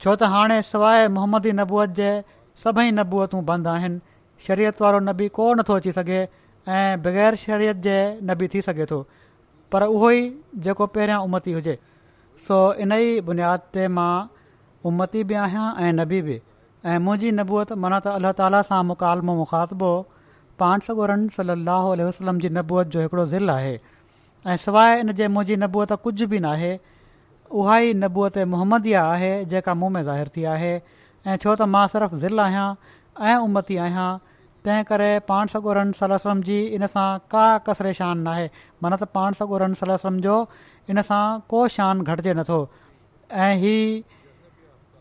[0.04, 2.12] छो त हाणे सवाइ मोहम्मदी नबूअत जे
[2.66, 4.00] सभई नबूअतूं बंदि आहिनि
[4.50, 6.22] शरीयत वारो नबी को नथो अची सघे
[6.70, 9.02] ऐं बग़ैर शरीयत जे न बि थी सघे थो
[9.72, 10.22] पर उहो ई
[10.66, 11.78] जेको पहिरियां उमती हुजे
[12.48, 14.12] सो इन ई बुनियाद ते मां
[14.92, 16.36] उमती बि आहियां ऐं नबी बि
[16.86, 19.92] ऐं मुंहिंजी नबूअत माना त अल्ला ताला सां मुकालमो मुख़ातबो
[20.62, 23.74] पांसुरन सली वसलम जी नबूअत जो हिकिड़ो ज़िल आहे
[24.48, 26.74] ऐं सवाइ इन जे मुंहिंजी नबूअत कुझ बि न आहे
[27.62, 31.86] उहा ई नबूअत मुहम्मदी आहे जेका मूंहं में ज़ाहिर थी आहे ऐं छो त मां
[31.96, 32.74] सिर्फ़ु ज़िल आहियां
[33.32, 34.12] ऐं उमती आहियां
[34.66, 38.48] तंहिं करे पाण सगोरन सल सम जी इन सां का कसरे शान नाहे
[38.86, 40.36] माना त पाण सगोरन सलो जो
[40.96, 41.22] इन सां
[41.54, 42.58] को शान घटिजे नथो
[43.46, 43.74] ऐं ही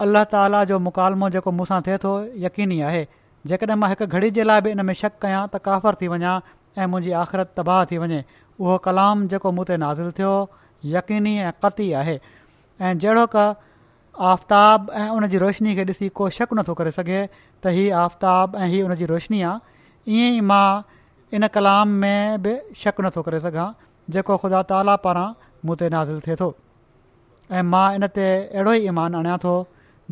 [0.07, 2.13] अल्ल ताला जो मुकालमो जेको मूंसां थिए थो
[2.47, 3.05] यकीनी आहे
[3.53, 6.35] जेकॾहिं मां हिकु घड़ी जे लाइ बि इन में शक कयां त काफ़र थी वञा
[6.79, 10.33] ऐं मुंहिंजी आख़िरत तबाह थी वञे उहो कलाम जेको मूं ते नाज़ु थियो
[10.97, 13.45] यकीनी ऐं क़ती आहे ऐं जहिड़ो क
[14.33, 17.19] आफ़्ताब ऐं उन जी रोशनी खे ॾिसी को शक नथो करे सघे
[17.65, 20.69] त हीअ आफ़्ताब ऐं हीअ उन रोशनी आहे ईअं ई मां
[21.37, 22.53] इन कलाम में बि
[22.85, 23.69] शक नथो करे सघां
[24.17, 25.29] जेको ख़ुदा ताला पारां
[25.69, 26.49] मूं ते नाज़िल थिए थो
[27.59, 29.53] ऐं मां इन ते अहिड़ो ई ईमान आणियां थो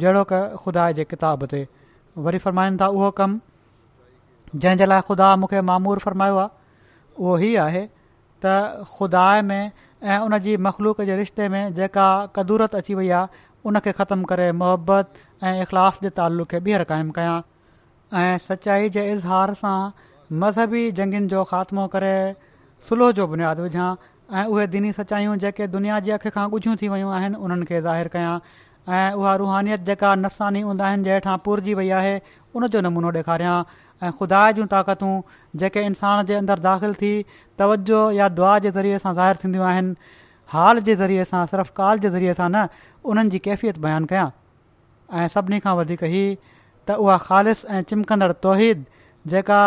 [0.04, 1.62] जहिड़ो की ख़ुदा जे किताब ते
[2.26, 6.56] वरी फ़रमाईनि था उहो कमु जंहिंजे लाइ ख़ुदा मूंखे मामूर फ़रमायो आहे
[7.24, 9.62] उहो ई आहे त ख़ुदा में
[10.06, 14.24] ऐं उन जी मख़लूक जे रिश्ते में जेका क़दुूरत अची वई आहे उन खे ख़तमु
[14.32, 17.40] करे मुहबत ऐं इख़लास जे तालुक़ खे ॿीहर क़ाइमु कयां
[18.20, 19.90] ऐं सचाई जे इज़हार सां
[20.44, 22.14] मज़हबी जंगनि जो ख़ात्मो करे
[22.88, 23.88] सुलोह जो बुनियादु विझां
[24.34, 27.80] ऐं उहे दीनी सचायूं जेके दुनिया जी अखि खां ॻुझियूं थी वियूं आहिनि उन्हनि खे
[27.86, 28.38] ज़ाहिरु कयां
[28.96, 32.16] ऐं उहा रुहानियत जेका नफ़सानी हूंदा आहिनि जे हेठां पुरजी वई आहे
[32.60, 33.56] उन जो नमूनो ॾेखारियां
[34.02, 35.14] ऐं खुदा जूं ताक़तूं
[35.64, 37.12] जेके इंसान जे अंदरि दाख़िल थी
[37.62, 40.14] तवजो या दुआ जे ज़रिए सां ज़ाहिरु थींदियूं आहिनि
[40.52, 42.66] हाल जे ज़रिए सां सिर्फ़ु काल जे ज़रिए सां न
[43.12, 44.28] उन्हनि जी कैफ़ियत बयानु कयां
[45.20, 46.22] ऐं सभिनी खां वधीक ही
[46.88, 48.84] त उहा ख़ालि ऐं चिमकंदड़ तौहिद
[49.34, 49.60] जेका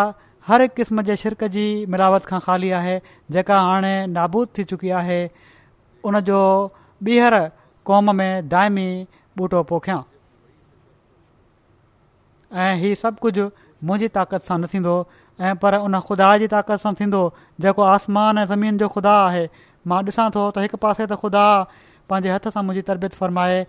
[0.50, 1.66] हर क़िस्म जे शिरक जी
[1.96, 3.00] मिलावट खां ख़ाली आहे
[3.38, 5.22] जेका हाणे नाबूद थी चुकी आहे
[6.12, 6.42] उन जो
[7.08, 7.36] ॿीहर
[7.90, 8.88] क़ौम में दाइमी
[9.42, 10.00] ॿूटो पोखियां
[12.64, 13.46] ऐं हीउ सभु कुझु
[13.90, 14.94] मुंहिंजी ताक़त सां न थींदो
[15.50, 17.22] ऐं पर उन खुदा जी ताक़त सां थींदो
[17.66, 19.44] जेको आसमान ऐं ज़मीन जो खुदा आहे
[19.94, 21.46] मां ॾिसां थो त हिकु पासे त ख़ुदा
[22.12, 23.60] पंहिंजे हथ सां मुंहिंजी तरबियत फ़रमाए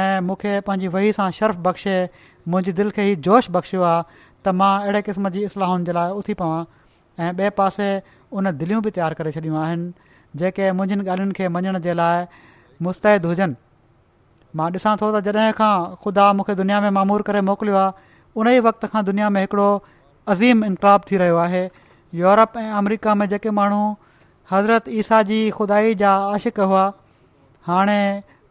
[0.00, 1.94] ऐं मूंखे पंहिंजी वही सां शर्फ़ बख़्शे
[2.48, 6.14] मुंहिंजी दिलि खे ई जोश बख़्शियो आहे त मां अहिड़े क़िस्म जी इस्लाहुनि जे लाइ
[6.22, 6.60] उथी पवां
[7.20, 7.88] ऐं ॿिए पासे
[8.40, 12.26] उन दिलियूं बि तयारु करे छॾियूं आहिनि जेके मुंहिंजी ॻाल्हियुनि खे मञण जे लाइ
[12.88, 13.58] मुस्तैद हुजनि
[14.60, 15.74] मां ॾिसां थो त जॾहिं खां
[16.04, 19.68] ख़ुदा मूंखे दुनिया में मामूर करे मोकिलियो आहे उन ई वक़्त खां दुनिया में हिकिड़ो
[20.36, 21.64] अज़ीम इनकलाब थी रहियो आहे
[22.22, 23.82] यूरोप ऐं अमरिका में जेके माण्हू
[24.54, 26.84] हज़रत ईसा जी खुदाई जा आशिक़ हुआ
[27.70, 28.02] हाणे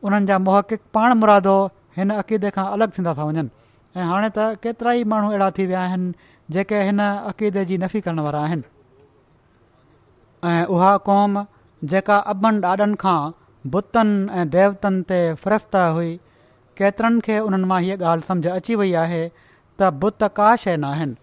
[0.07, 1.55] उन्हनि जा मोहक़ पाण मुरादो
[1.99, 3.43] हिन अक़ीदे खां अलॻि थींदा था वञनि
[3.99, 6.11] ऐं हाणे त केतिरा ई माण्हू अहिड़ा थी विया आहिनि
[6.55, 8.70] जेके हिन अक़ीदे जी नफ़ी करण वारा आहिनि
[10.51, 11.41] ऐं उहा क़ौम
[11.93, 13.17] जेका अॿनि ॾाॾनि खां
[13.74, 15.20] बुतनि ऐं देवतनि ते
[15.97, 16.13] हुई
[16.82, 21.13] केतिरनि खे उन्हनि मां हीअ ॻाल्हि सम्झ अची वई आहे त बुत का शइ न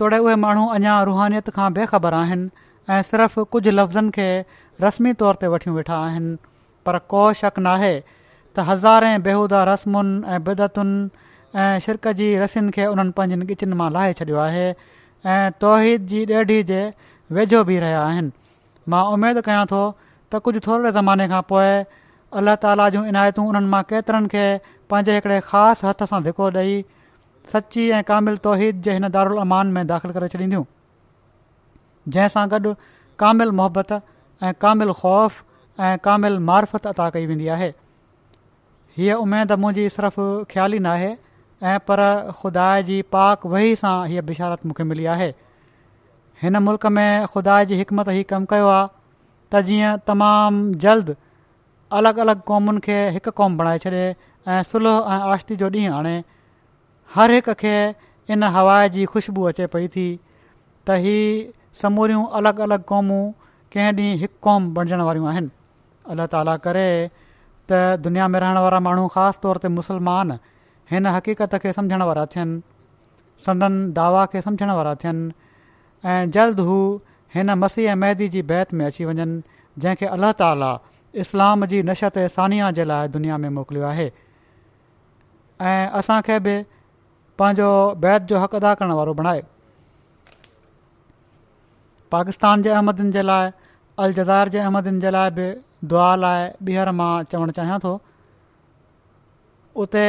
[0.00, 4.28] तोड़े उहे माण्हू अञा रुहानियत खां बेखबर आहिनि ऐं सिर्फ़ु कुझु लफ़्ज़नि खे
[4.84, 5.98] रस्मी तौर ते वठी वेठा
[6.86, 7.94] पर को शक न आहे
[8.56, 11.26] त हज़ारे बेहूदा रस्मुनि ऐं बिदतुनि
[11.62, 14.64] ऐं शिरक जी रसियुनि खे उन्हनि पंहिंजनि ॻिचिन मां लाहे छॾियो आहे
[15.34, 16.80] ऐं तौहिद जी ॾेढी जे
[17.38, 18.32] वेझो बि रहिया आहिनि
[18.94, 21.72] मां उमेदु कयां थो त कुझु थोरे ज़माने खां पोइ
[22.40, 24.46] अलाह ताला जूं इनायतूं उन्हनि मां केतिरनि खे
[24.94, 26.76] पंहिंजे हिकड़े ख़ासि हथ सां धिको ॾेई
[27.54, 29.10] सची ऐं कामिल तौहिद जे हिन
[29.48, 30.64] अमान में दाख़िल करे छॾींदियूं
[32.16, 32.74] जंहिं सां गॾु
[33.24, 35.44] कामिल मोहबत ऐं क़ामिल ख़ौफ़
[35.80, 37.66] ऐं कामिल मार्फत अदा कई वेंदी आहे
[38.96, 41.10] हीअ उमेद मुंहिंजी सिर्फ़ु ख़्यालु न आहे
[41.72, 42.00] ऐं पर
[42.42, 45.26] ख़ुदा जी पाक वही सां हीअ बिशारत मूंखे मिली आहे
[46.42, 48.86] हिन मुल्क़ में ख़ुदा जी हिकमत ई कमु कयो आहे
[49.54, 51.12] त जीअं तमामु जल्द
[52.00, 54.02] अलॻि अलॻि क़ौमुनि खे हिकु क़ौम बणाए छॾे
[54.54, 56.14] ऐं सुलह ऐं आश्ति जो ॾींहुं हाणे
[57.18, 57.74] हर हिक खे
[58.36, 60.08] इन हवा जी ख़ुशबू अचे पई थी
[60.86, 61.28] त हीअ
[61.84, 63.22] समूरियूं अलॻि अलॻि क़ौमूं
[63.76, 65.54] कंहिं ॾींहुं हिकु क़ौम वारियूं आहिनि
[66.14, 66.88] अलाह ताला करे
[67.70, 70.32] त दुनिया में रहण वारा माण्हू ख़ासि तौर ते मुसलमान
[70.90, 72.60] हिन हक़ीक़त खे सम्झण वारा थियनि
[73.46, 75.32] संदन दावा खे सम्झण वारा थियनि
[76.12, 76.78] ऐं जल्द हू
[77.36, 79.26] हिन मसीह ऐं महदी जी बैत में अची वञनि
[79.82, 80.70] जंहिंखे अल्लाह ताला
[81.26, 81.82] इस्लाम जी
[82.38, 84.08] सानिया जे लाइ दुनिया में मोकिलियो आहे
[85.72, 86.56] ऐं असांखे बि
[87.40, 87.68] पंहिंजो
[88.06, 89.42] बैत जो हक़ अदा करणु वारो बणाए
[92.14, 93.48] पाकिस्तान जे अहमदनि जे लाइ
[94.04, 95.48] अल जज़ार जे अहमदनि जे लाइ बि
[95.84, 97.90] दुआ लाइ ॿीहर मां चवणु चाहियां थो
[99.84, 100.06] उते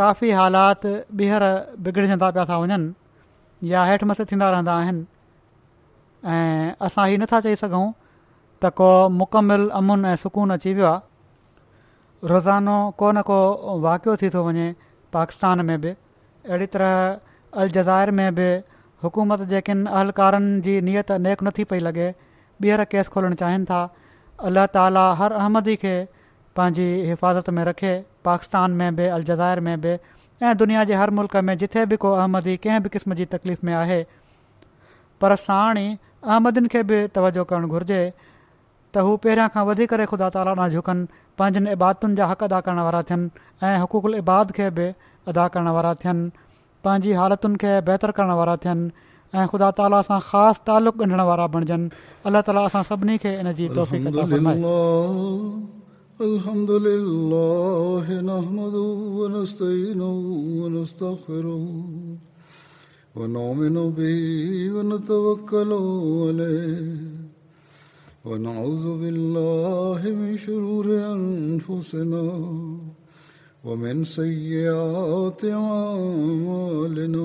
[0.00, 0.86] काफ़ी हालात
[1.20, 1.44] ॿीहर
[1.86, 5.04] बिगड़जंदा पिया था वञनि या हेठि मस थींदा रहंदा आहिनि
[6.34, 7.84] ऐं असां ही नथा चई सघूं
[8.62, 8.88] त को
[9.20, 13.38] मुकमिल अमुन ऐं सुकून अची वियो आहे रोज़ानो को न को
[13.86, 14.66] वाकियो थी थो वञे
[15.12, 18.48] पाकिस्तान में बि अहिड़ी तरह अलजाइर में बि
[19.04, 22.12] हुकूमत जेकेनि अहलकारनि जी नियत नेक नथी पई लॻे
[22.62, 23.82] ॿीहर केस खोलणु चाहिनि था
[24.50, 25.90] अलाह ताला हर अहमदी खे
[26.58, 27.90] पंहिंजी हिफ़ाज़त में रखे
[28.28, 29.92] पाकिस्तान में बि अलजज़र में बि
[30.48, 33.64] ऐं दुनिया जे हर मुल्क में जिथे बि को अहमदी कंहिं बि क़िस्म जी तकलीफ़
[33.68, 34.00] में आहे
[35.24, 35.86] पर साण ई
[36.30, 41.76] अहमदियुनि खे बि तवजो करणु घुर्जे त हू पहिरियां खां वधीक ख़ुदा ताला झुकनि पंहिंजनि
[41.78, 44.88] इबादुनि जा हक़ अदा करण वारा थियनि ऐं हुकूकुल इबाद खे बि
[45.34, 46.48] अदा करण वारा थियनि
[46.86, 51.46] पंहिंजी हालतुनि खे बहितरु करण वारा थियनि ऐं ख़ुदा ताला सां ख़ासि तालुक़ु ॻंढण वारा
[51.56, 51.88] बणिजनि
[52.28, 53.96] अलाह ताला असां सभिनी खे इन जी तोहफ़ी
[68.30, 72.22] ونعوذ بالله من شرور انفسنا
[73.66, 77.24] ومن سيئات اعمالنا